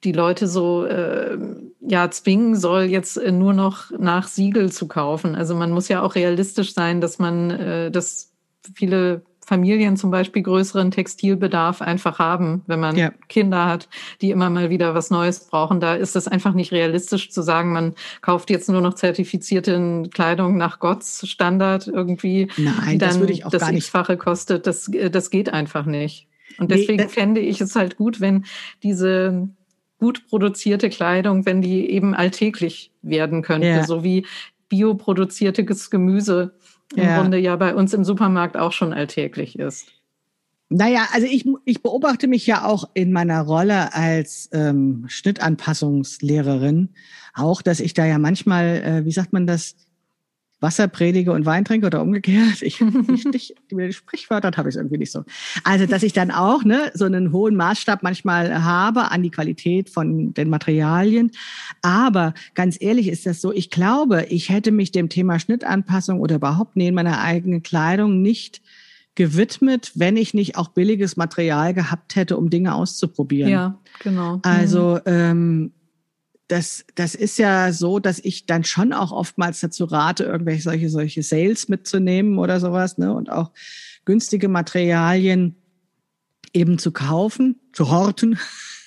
[0.04, 1.38] die Leute so äh,
[1.80, 5.36] ja zwingen soll, jetzt äh, nur noch nach Siegel zu kaufen.
[5.36, 8.34] Also man muss ja auch realistisch sein, dass man, äh, dass
[8.74, 9.22] viele
[9.52, 13.12] Familien zum Beispiel größeren Textilbedarf einfach haben, wenn man ja.
[13.28, 13.90] Kinder hat,
[14.22, 15.82] die immer mal wieder was Neues brauchen.
[15.82, 20.56] Da ist es einfach nicht realistisch zu sagen, man kauft jetzt nur noch zertifizierte Kleidung
[20.56, 23.84] nach Gotts Standard irgendwie, Nein, die dann das, würde ich auch das gar nicht.
[23.84, 24.68] x-fache kostet.
[24.68, 26.30] Das, äh, das geht einfach nicht.
[26.58, 28.46] Und deswegen nee, fände ich es halt gut, wenn
[28.84, 29.50] diese
[29.98, 33.84] gut produzierte Kleidung, wenn die eben alltäglich werden könnte, ja.
[33.84, 34.26] so wie
[34.70, 36.54] bioproduziertes Gemüse
[36.96, 37.20] im ja.
[37.20, 39.88] Grunde ja bei uns im Supermarkt auch schon alltäglich ist.
[40.70, 46.90] Naja, also ich, ich beobachte mich ja auch in meiner Rolle als ähm, Schnittanpassungslehrerin
[47.34, 49.76] auch, dass ich da ja manchmal, äh, wie sagt man das,
[50.62, 52.62] Wasser predige und Wein trinke oder umgekehrt.
[52.62, 52.80] Ich,
[53.34, 55.26] ich, die Sprichwörter habe ich irgendwie nicht so.
[55.64, 59.90] Also, dass ich dann auch ne, so einen hohen Maßstab manchmal habe an die Qualität
[59.90, 61.32] von den Materialien.
[61.82, 66.36] Aber ganz ehrlich ist das so, ich glaube, ich hätte mich dem Thema Schnittanpassung oder
[66.36, 68.62] überhaupt Nähen meiner eigenen Kleidung nicht
[69.16, 73.52] gewidmet, wenn ich nicht auch billiges Material gehabt hätte, um Dinge auszuprobieren.
[73.52, 74.40] Ja, genau.
[74.44, 75.12] Also mhm.
[75.12, 75.72] ähm,
[76.52, 80.90] das, das ist ja so, dass ich dann schon auch oftmals dazu rate, irgendwelche solche,
[80.90, 83.14] solche Sales mitzunehmen oder sowas, ne?
[83.14, 83.52] Und auch
[84.04, 85.56] günstige Materialien
[86.54, 88.38] eben zu kaufen, zu horten,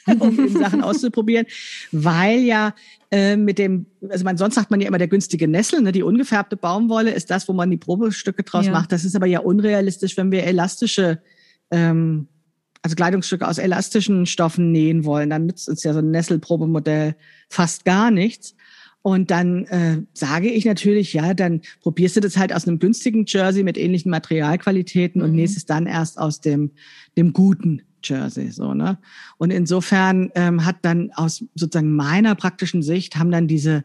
[0.19, 1.47] um Sachen auszuprobieren,
[1.91, 2.75] weil ja
[3.11, 6.03] äh, mit dem, also man sonst sagt man ja immer der günstige Nessel, ne, die
[6.03, 8.73] ungefärbte Baumwolle ist das, wo man die Probestücke draus ja.
[8.73, 8.93] macht.
[8.93, 11.23] Das ist aber ja unrealistisch, wenn wir elastische
[11.71, 12.29] ähm,
[12.85, 17.17] also Kleidungsstücke aus elastischen Stoffen nähen wollen, dann nützt uns ja so ein Nesselprobemodell
[17.49, 18.55] fast gar nichts.
[19.01, 23.25] Und dann äh, sage ich natürlich, ja, dann probierst du das halt aus einem günstigen
[23.27, 25.29] Jersey mit ähnlichen Materialqualitäten mhm.
[25.29, 26.73] und nähst es dann erst aus dem,
[27.17, 28.99] dem guten Jersey, so, ne?
[29.39, 33.85] Und insofern ähm, hat dann aus sozusagen meiner praktischen Sicht haben dann diese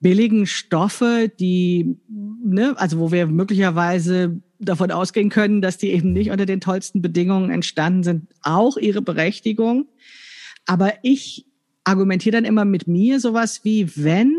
[0.00, 6.30] billigen Stoffe, die, ne, also wo wir möglicherweise davon ausgehen können, dass die eben nicht
[6.30, 9.86] unter den tollsten Bedingungen entstanden sind, auch ihre Berechtigung.
[10.66, 11.46] Aber ich
[11.84, 14.34] argumentiere dann immer mit mir sowas wie, wenn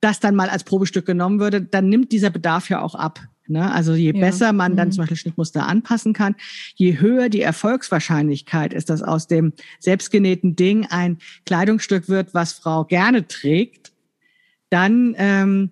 [0.00, 3.20] das dann mal als Probestück genommen würde, dann nimmt dieser Bedarf ja auch ab.
[3.48, 3.70] Ne?
[3.72, 4.20] Also je ja.
[4.20, 4.92] besser man dann mhm.
[4.92, 6.36] zum Beispiel Schnittmuster anpassen kann,
[6.74, 12.84] je höher die Erfolgswahrscheinlichkeit ist, dass aus dem selbstgenähten Ding ein Kleidungsstück wird, was Frau
[12.84, 13.92] gerne trägt,
[14.70, 15.70] dann, ähm,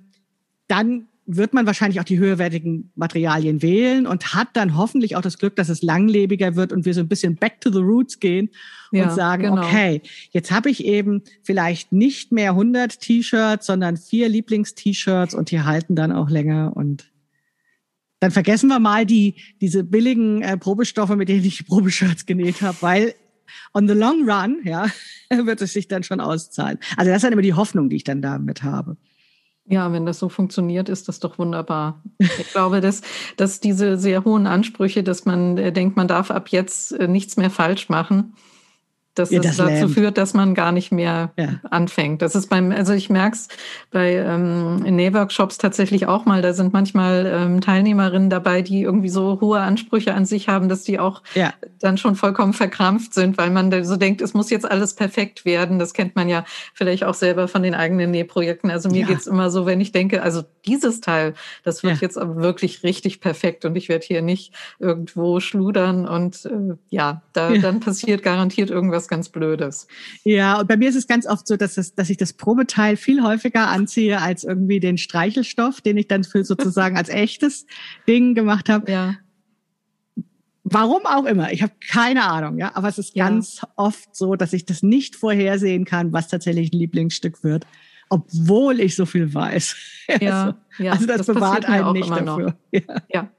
[0.68, 5.39] dann wird man wahrscheinlich auch die höherwertigen Materialien wählen und hat dann hoffentlich auch das
[5.39, 8.51] Glück, dass es langlebiger wird und wir so ein bisschen back to the roots gehen
[8.93, 9.62] und ja, sagen, genau.
[9.62, 15.61] okay, jetzt habe ich eben vielleicht nicht mehr 100 T-Shirts, sondern vier Lieblings-T-Shirts und die
[15.61, 17.11] halten dann auch länger und
[18.20, 22.62] dann vergessen wir mal die diese billigen äh, Probestoffe, mit denen ich die Probeshirts genäht
[22.62, 23.14] habe, weil
[23.74, 24.87] on the long run, ja,
[25.31, 26.79] wird es sich dann schon auszahlen.
[26.97, 28.97] Also das ist dann immer die Hoffnung, die ich dann damit habe.
[29.69, 32.01] Ja, wenn das so funktioniert, ist das doch wunderbar.
[32.19, 33.03] Ich glaube, dass,
[33.37, 37.37] dass diese sehr hohen Ansprüche, dass man äh, denkt, man darf ab jetzt äh, nichts
[37.37, 38.35] mehr falsch machen,
[39.19, 41.61] dass ja, das, das dazu führt, dass man gar nicht mehr ja.
[41.71, 42.23] anfängt.
[42.23, 43.49] Das ist beim, also ich merke es
[43.91, 49.41] bei ähm, Nähworkshops tatsächlich auch mal, da sind manchmal ähm, Teilnehmerinnen dabei, die irgendwie so
[49.41, 51.53] hohe Ansprüche an sich haben, dass die auch ja.
[51.81, 55.79] dann schon vollkommen verkrampft sind, weil man so denkt, es muss jetzt alles perfekt werden.
[55.79, 56.45] Das kennt man ja
[56.75, 58.71] vielleicht auch selber von den eigenen Nähprojekten.
[58.71, 59.07] Also mir ja.
[59.07, 63.21] geht's immer so, wenn ich denke, also dieses Teil, das wird jetzt aber wirklich richtig
[63.21, 68.71] perfekt und ich werde hier nicht irgendwo schludern und äh, ja, da dann passiert garantiert
[68.71, 69.87] irgendwas was ganz Blödes.
[70.25, 72.97] Ja, und bei mir ist es ganz oft so, dass, es, dass ich das Probeteil
[72.97, 77.67] viel häufiger anziehe als irgendwie den Streichelstoff, den ich dann für sozusagen als echtes
[78.09, 78.91] Ding gemacht habe.
[78.91, 79.15] Ja.
[80.65, 83.29] Warum auch immer, ich habe keine Ahnung, ja, aber es ist ja.
[83.29, 87.67] ganz oft so, dass ich das nicht vorhersehen kann, was tatsächlich ein Lieblingsstück wird,
[88.09, 89.77] obwohl ich so viel weiß.
[90.21, 92.57] Ja, also, ja, also das, das bewahrt einen nicht dafür.
[92.71, 92.81] Ja.
[93.13, 93.31] ja.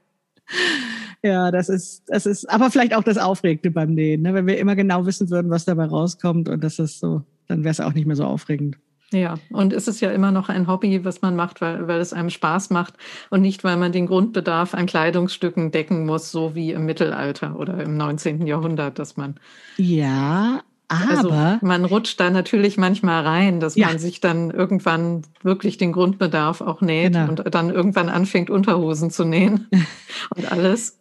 [1.22, 4.34] Ja, das ist, das ist, aber vielleicht auch das Aufregende beim Nähen, ne?
[4.34, 7.72] wenn wir immer genau wissen würden, was dabei rauskommt und das ist so, dann wäre
[7.72, 8.78] es auch nicht mehr so aufregend.
[9.10, 12.12] Ja, und es ist ja immer noch ein Hobby, was man macht, weil, weil es
[12.12, 12.94] einem Spaß macht
[13.30, 17.82] und nicht, weil man den Grundbedarf an Kleidungsstücken decken muss, so wie im Mittelalter oder
[17.82, 18.46] im 19.
[18.46, 19.40] Jahrhundert, dass man.
[19.78, 23.88] Ja, also aber also man rutscht da natürlich manchmal rein, dass ja.
[23.88, 27.28] man sich dann irgendwann wirklich den Grundbedarf auch näht genau.
[27.28, 29.68] und dann irgendwann anfängt, Unterhosen zu nähen
[30.36, 30.97] und alles.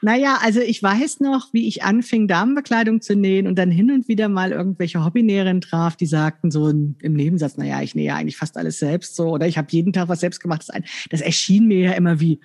[0.00, 4.08] Naja, also ich weiß noch, wie ich anfing, Damenbekleidung zu nähen und dann hin und
[4.08, 8.56] wieder mal irgendwelche Hobbynäherinnen traf, die sagten so im Nebensatz, naja, ich nähe eigentlich fast
[8.56, 10.66] alles selbst so oder ich habe jeden Tag was selbst gemacht.
[11.10, 12.40] Das erschien mir ja immer wie,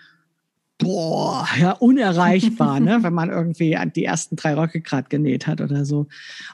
[0.78, 5.62] boah, ja, unerreichbar, ne, wenn man irgendwie an die ersten drei Röcke gerade genäht hat
[5.62, 6.08] oder so.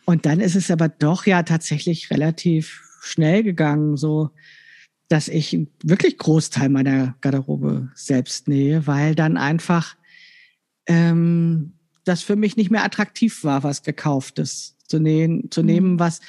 [0.05, 4.31] Und dann ist es aber doch ja tatsächlich relativ schnell gegangen, so
[5.07, 9.95] dass ich wirklich Großteil meiner Garderobe selbst nähe, weil dann einfach
[10.89, 11.71] ähm,
[12.03, 15.65] das für mich nicht mehr attraktiv war, was gekauftes zu nähen, zu mhm.
[15.65, 16.19] nehmen, was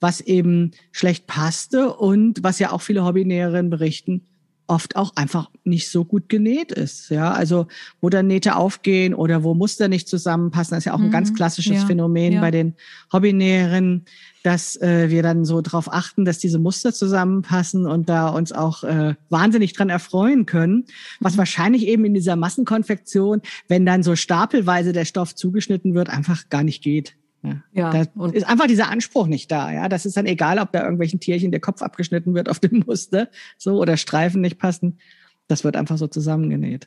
[0.00, 4.22] was eben schlecht passte und was ja auch viele Hobbynäherinnen berichten,
[4.66, 7.08] oft auch einfach nicht so gut genäht ist.
[7.08, 7.66] Ja, also
[8.00, 11.12] wo dann Nähte aufgehen oder wo Muster nicht zusammenpassen, das ist ja auch ein mhm.
[11.12, 12.40] ganz klassisches ja, Phänomen ja.
[12.40, 12.74] bei den
[13.12, 14.04] Hobbynäherinnen,
[14.46, 18.84] dass äh, wir dann so darauf achten, dass diese Muster zusammenpassen und da uns auch
[18.84, 20.84] äh, wahnsinnig dran erfreuen können,
[21.18, 21.38] was mhm.
[21.38, 26.62] wahrscheinlich eben in dieser Massenkonfektion, wenn dann so stapelweise der Stoff zugeschnitten wird, einfach gar
[26.62, 27.16] nicht geht.
[27.42, 29.72] Ja, ja da und ist einfach dieser Anspruch nicht da.
[29.72, 32.84] Ja, das ist dann egal, ob da irgendwelchen Tierchen der Kopf abgeschnitten wird auf dem
[32.86, 33.28] Muster,
[33.58, 34.98] so oder Streifen nicht passen.
[35.48, 36.86] Das wird einfach so zusammengenäht.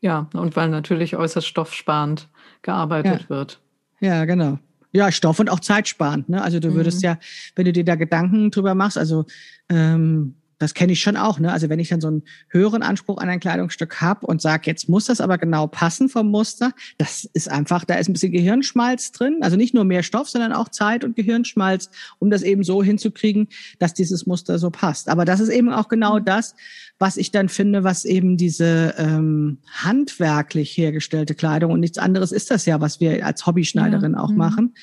[0.00, 2.28] Ja, und weil natürlich äußerst stoffsparend
[2.62, 3.28] gearbeitet ja.
[3.28, 3.60] wird.
[4.00, 4.58] Ja, genau.
[4.92, 6.28] Ja, Stoff und auch zeitsparend.
[6.28, 6.42] Ne?
[6.42, 7.04] Also du würdest mhm.
[7.04, 7.18] ja,
[7.56, 9.26] wenn du dir da Gedanken drüber machst, also
[9.68, 11.38] ähm, das kenne ich schon auch.
[11.38, 11.52] Ne?
[11.52, 14.88] Also wenn ich dann so einen höheren Anspruch an ein Kleidungsstück habe und sage, jetzt
[14.88, 19.12] muss das aber genau passen vom Muster, das ist einfach, da ist ein bisschen Gehirnschmalz
[19.12, 19.38] drin.
[19.40, 23.48] Also nicht nur mehr Stoff, sondern auch Zeit und Gehirnschmalz, um das eben so hinzukriegen,
[23.78, 25.08] dass dieses Muster so passt.
[25.08, 26.54] Aber das ist eben auch genau das,
[26.98, 32.50] was ich dann finde, was eben diese ähm, handwerklich hergestellte Kleidung und nichts anderes ist
[32.50, 34.20] das ja, was wir als Hobbyschneiderin ja.
[34.20, 34.36] auch mhm.
[34.36, 34.74] machen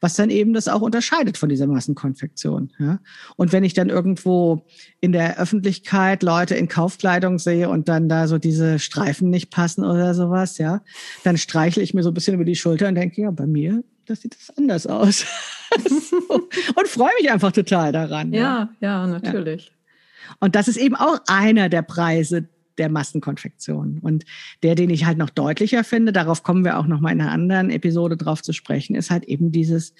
[0.00, 2.72] was dann eben das auch unterscheidet von dieser Massenkonfektion.
[2.78, 3.00] Ja?
[3.36, 4.66] Und wenn ich dann irgendwo
[5.00, 9.84] in der Öffentlichkeit Leute in Kaufkleidung sehe und dann da so diese Streifen nicht passen
[9.84, 10.82] oder sowas, ja,
[11.24, 13.82] dann streichle ich mir so ein bisschen über die Schulter und denke, ja, bei mir,
[14.06, 15.24] das sieht das anders aus.
[16.28, 18.32] und freue mich einfach total daran.
[18.32, 19.66] Ja, ja, ja natürlich.
[19.66, 19.72] Ja.
[20.40, 22.48] Und das ist eben auch einer der Preise
[22.78, 23.98] der Massenkonfektion.
[24.00, 24.24] Und
[24.62, 27.32] der, den ich halt noch deutlicher finde, darauf kommen wir auch noch mal in einer
[27.32, 29.94] anderen Episode drauf zu sprechen, ist halt eben dieses,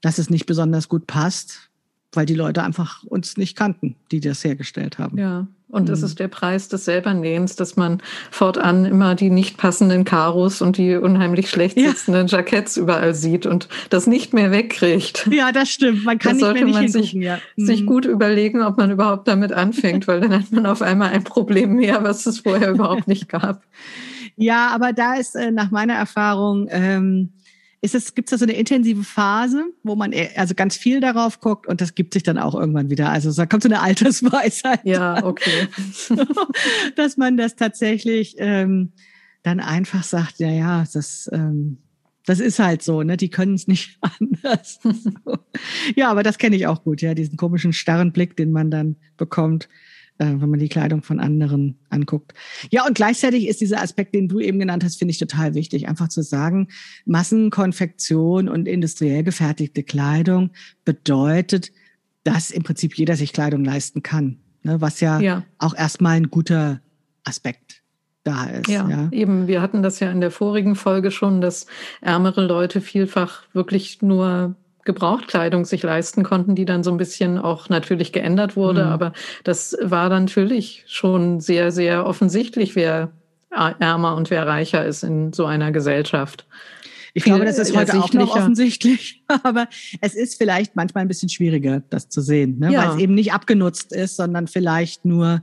[0.00, 1.70] dass es nicht besonders gut passt,
[2.12, 5.18] weil die Leute einfach uns nicht kannten, die das hergestellt haben.
[5.18, 6.06] Ja, und es mhm.
[6.06, 8.00] ist der Preis des Selbernähens, dass man
[8.30, 12.38] fortan immer die nicht passenden Karos und die unheimlich schlecht sitzenden ja.
[12.38, 15.28] Jacketts überall sieht und das nicht mehr wegkriegt.
[15.30, 16.04] Ja, das stimmt.
[16.04, 17.38] Man kann das nicht mehr nicht man sich, ja.
[17.56, 17.86] sich mhm.
[17.86, 21.74] gut überlegen, ob man überhaupt damit anfängt, weil dann hat man auf einmal ein Problem
[21.74, 23.62] mehr, was es vorher überhaupt nicht gab.
[24.36, 27.32] Ja, aber da ist äh, nach meiner Erfahrung ähm,
[27.80, 31.40] ist es, gibt es da so eine intensive Phase, wo man also ganz viel darauf
[31.40, 33.10] guckt und das gibt sich dann auch irgendwann wieder.
[33.10, 34.80] Also da kommt so eine Altersweisheit.
[34.84, 35.68] Ja, okay.
[36.96, 38.92] dass man das tatsächlich ähm,
[39.42, 41.78] dann einfach sagt, ja, ja, das, ähm,
[42.24, 43.16] das ist halt so, ne?
[43.16, 44.80] Die können es nicht anders.
[45.94, 48.96] ja, aber das kenne ich auch gut, ja, diesen komischen starren Blick, den man dann
[49.16, 49.68] bekommt
[50.18, 52.32] äh, wenn man die Kleidung von anderen anguckt.
[52.70, 55.88] Ja, und gleichzeitig ist dieser Aspekt, den du eben genannt hast, finde ich total wichtig.
[55.88, 56.68] Einfach zu sagen,
[57.04, 60.50] Massenkonfektion und industriell gefertigte Kleidung
[60.84, 61.72] bedeutet,
[62.24, 64.38] dass im Prinzip jeder sich Kleidung leisten kann.
[64.62, 64.80] Ne?
[64.80, 65.44] Was ja, ja.
[65.58, 66.80] auch erstmal ein guter
[67.24, 67.82] Aspekt
[68.24, 68.68] da ist.
[68.68, 69.46] Ja, ja, eben.
[69.46, 71.66] Wir hatten das ja in der vorigen Folge schon, dass
[72.00, 74.56] ärmere Leute vielfach wirklich nur
[74.86, 78.84] Gebrauchtkleidung sich leisten konnten, die dann so ein bisschen auch natürlich geändert wurde.
[78.84, 78.90] Mhm.
[78.90, 79.12] Aber
[79.44, 83.10] das war natürlich schon sehr, sehr offensichtlich, wer
[83.50, 86.46] ärmer und wer reicher ist in so einer Gesellschaft.
[87.14, 89.68] Ich glaube, das ist heute auch noch offensichtlich, aber
[90.02, 92.70] es ist vielleicht manchmal ein bisschen schwieriger, das zu sehen, ne?
[92.70, 92.82] ja.
[92.82, 95.42] weil es eben nicht abgenutzt ist, sondern vielleicht nur,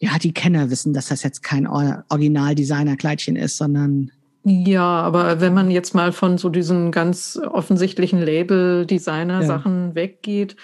[0.00, 4.10] ja, die Kenner wissen, dass das jetzt kein Original-Designer-Kleidchen ist, sondern
[4.48, 9.94] ja, aber wenn man jetzt mal von so diesen ganz offensichtlichen Label-Designer-Sachen ja.
[9.96, 10.54] weggeht,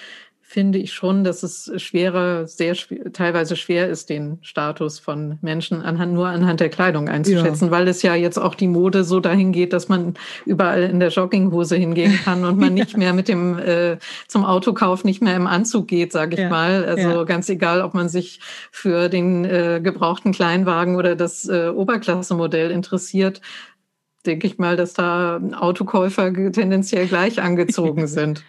[0.52, 2.76] finde ich schon, dass es schwerer, sehr
[3.14, 7.70] teilweise schwer ist, den Status von Menschen anhand, nur anhand der Kleidung einzuschätzen, ja.
[7.70, 10.12] weil es ja jetzt auch die Mode so dahin geht, dass man
[10.44, 13.96] überall in der Jogginghose hingehen kann und man nicht mehr mit dem äh,
[14.28, 16.50] zum Autokauf nicht mehr im Anzug geht, sage ich ja.
[16.50, 16.84] mal.
[16.84, 17.24] Also ja.
[17.24, 18.38] ganz egal, ob man sich
[18.70, 23.40] für den äh, gebrauchten Kleinwagen oder das äh, Oberklassemodell interessiert
[24.26, 28.44] denke ich mal, dass da Autokäufer tendenziell gleich angezogen sind.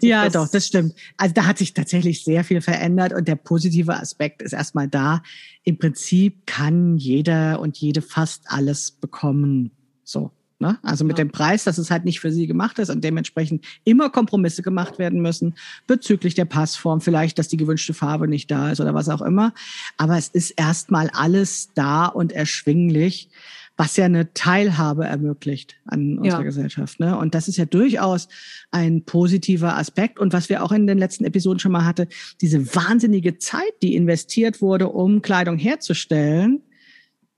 [0.00, 0.94] ja, das doch, das stimmt.
[1.16, 5.22] Also da hat sich tatsächlich sehr viel verändert und der positive Aspekt ist erstmal da.
[5.62, 9.70] Im Prinzip kann jeder und jede fast alles bekommen.
[10.04, 10.30] So.
[10.60, 10.78] Ne?
[10.82, 11.24] Also mit ja.
[11.24, 14.98] dem Preis, dass es halt nicht für sie gemacht ist und dementsprechend immer Kompromisse gemacht
[14.98, 15.56] werden müssen
[15.86, 19.52] bezüglich der Passform, vielleicht, dass die gewünschte Farbe nicht da ist oder was auch immer.
[19.96, 23.28] Aber es ist erstmal alles da und erschwinglich
[23.76, 26.44] was ja eine Teilhabe ermöglicht an unserer ja.
[26.44, 27.00] Gesellschaft.
[27.00, 27.16] Ne?
[27.18, 28.28] Und das ist ja durchaus
[28.70, 30.18] ein positiver Aspekt.
[30.20, 32.06] Und was wir auch in den letzten Episoden schon mal hatte,
[32.40, 36.62] diese wahnsinnige Zeit, die investiert wurde, um Kleidung herzustellen,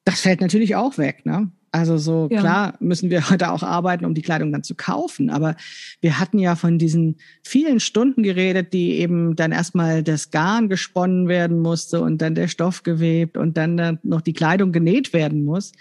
[0.04, 1.24] das fällt natürlich auch weg.
[1.24, 1.50] Ne?
[1.72, 2.40] Also so ja.
[2.40, 5.30] klar müssen wir heute auch arbeiten, um die Kleidung dann zu kaufen.
[5.30, 5.56] Aber
[6.02, 11.28] wir hatten ja von diesen vielen Stunden geredet, die eben dann erstmal das Garn gesponnen
[11.28, 15.72] werden musste und dann der Stoff gewebt und dann noch die Kleidung genäht werden muss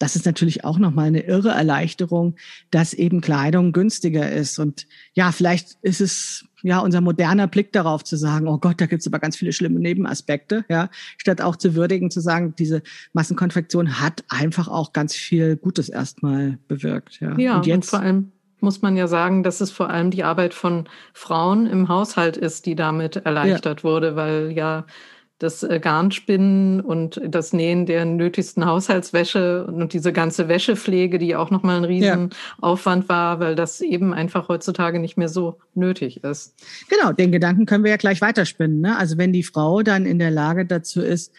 [0.00, 2.34] das ist natürlich auch nochmal eine irre Erleichterung,
[2.70, 4.58] dass eben Kleidung günstiger ist.
[4.58, 8.86] Und ja, vielleicht ist es ja unser moderner Blick darauf zu sagen, oh Gott, da
[8.86, 10.88] gibt's aber ganz viele schlimme Nebenaspekte, ja,
[11.18, 12.82] statt auch zu würdigen, zu sagen, diese
[13.12, 17.20] Massenkonfektion hat einfach auch ganz viel Gutes erstmal bewirkt.
[17.20, 20.10] Ja, ja und, jetzt, und vor allem muss man ja sagen, dass es vor allem
[20.10, 23.84] die Arbeit von Frauen im Haushalt ist, die damit erleichtert ja.
[23.84, 24.86] wurde, weil ja
[25.40, 31.50] das äh, Garnspinnen und das Nähen der nötigsten Haushaltswäsche und diese ganze Wäschepflege, die auch
[31.50, 33.08] nochmal ein Riesenaufwand ja.
[33.08, 36.54] war, weil das eben einfach heutzutage nicht mehr so nötig ist.
[36.90, 38.82] Genau, den Gedanken können wir ja gleich weiterspinnen.
[38.82, 38.96] Ne?
[38.96, 41.32] Also wenn die Frau dann in der Lage dazu ist,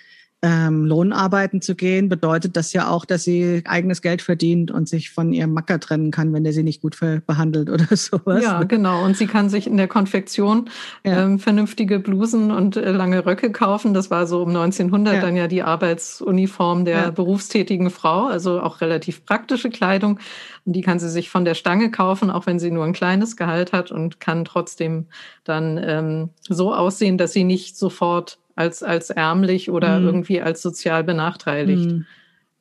[0.44, 5.12] ähm, Lohnarbeiten zu gehen, bedeutet das ja auch, dass sie eigenes Geld verdient und sich
[5.12, 8.44] von ihrem Macker trennen kann, wenn der sie nicht gut behandelt oder sowas.
[8.44, 9.06] Ja, genau.
[9.06, 10.70] Und sie kann sich in der Konfektion
[11.04, 11.24] ja.
[11.24, 13.94] ähm, vernünftige Blusen und äh, lange Röcke kaufen.
[13.94, 15.22] Das war so um 1900 ja.
[15.22, 17.12] dann ja die Arbeitsuniform der ja.
[17.12, 20.20] berufstätigen Frau, also auch relativ praktische Kleidung.
[20.66, 23.38] Und die kann sie sich von der Stange kaufen, auch wenn sie nur ein kleines
[23.38, 25.06] Gehalt hat und kann trotzdem
[25.44, 30.06] dann ähm, so aussehen, dass sie nicht sofort als, als ärmlich oder mhm.
[30.06, 32.06] irgendwie als sozial benachteiligt mhm.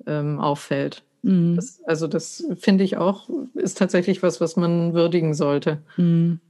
[0.06, 1.02] ähm, auffällt.
[1.22, 1.56] Mhm.
[1.56, 5.82] Das, also das finde ich auch, ist tatsächlich was, was man würdigen sollte.
[5.96, 6.40] Mhm.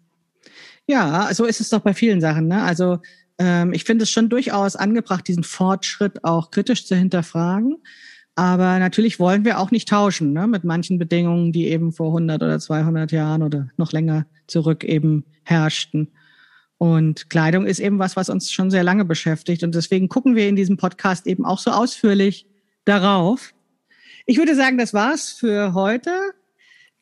[0.86, 2.46] Ja, so ist es doch bei vielen Sachen.
[2.46, 2.62] Ne?
[2.62, 2.98] Also
[3.38, 7.76] ähm, ich finde es schon durchaus angebracht, diesen Fortschritt auch kritisch zu hinterfragen.
[8.36, 10.46] Aber natürlich wollen wir auch nicht tauschen ne?
[10.46, 15.24] mit manchen Bedingungen, die eben vor 100 oder 200 Jahren oder noch länger zurück eben
[15.42, 16.08] herrschten.
[16.82, 19.62] Und Kleidung ist eben was, was uns schon sehr lange beschäftigt.
[19.62, 22.46] Und deswegen gucken wir in diesem Podcast eben auch so ausführlich
[22.86, 23.52] darauf.
[24.24, 26.08] Ich würde sagen, das war's für heute.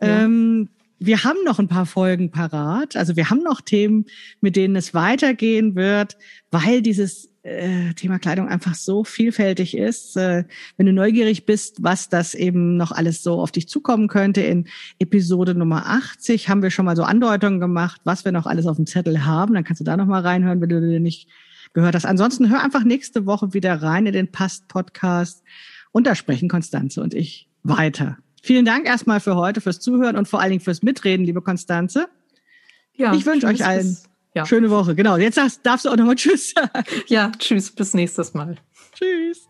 [0.03, 0.24] Ja.
[0.24, 0.68] Ähm,
[0.99, 2.97] wir haben noch ein paar Folgen parat.
[2.97, 4.07] Also wir haben noch Themen,
[4.41, 6.16] mit denen es weitergehen wird,
[6.51, 10.16] weil dieses äh, Thema Kleidung einfach so vielfältig ist.
[10.16, 10.45] Äh,
[10.76, 14.66] wenn du neugierig bist, was das eben noch alles so auf dich zukommen könnte, in
[14.99, 18.76] Episode Nummer 80 haben wir schon mal so Andeutungen gemacht, was wir noch alles auf
[18.76, 19.55] dem Zettel haben.
[19.55, 21.28] Dann kannst du da noch mal reinhören, wenn du dir nicht
[21.72, 22.07] gehört hast.
[22.07, 25.43] Ansonsten hör einfach nächste Woche wieder rein in den Past-Podcast
[25.93, 28.18] und da sprechen Konstanze und ich weiter.
[28.43, 32.09] Vielen Dank erstmal für heute, fürs Zuhören und vor allen Dingen fürs Mitreden, liebe Konstanze.
[32.95, 33.97] Ja, ich wünsche euch allen
[34.39, 34.47] ja.
[34.47, 34.95] schöne Woche.
[34.95, 36.84] Genau, jetzt darfst, darfst du auch nochmal Tschüss sagen.
[37.07, 38.57] Ja, Tschüss, bis nächstes Mal.
[38.95, 39.47] Tschüss.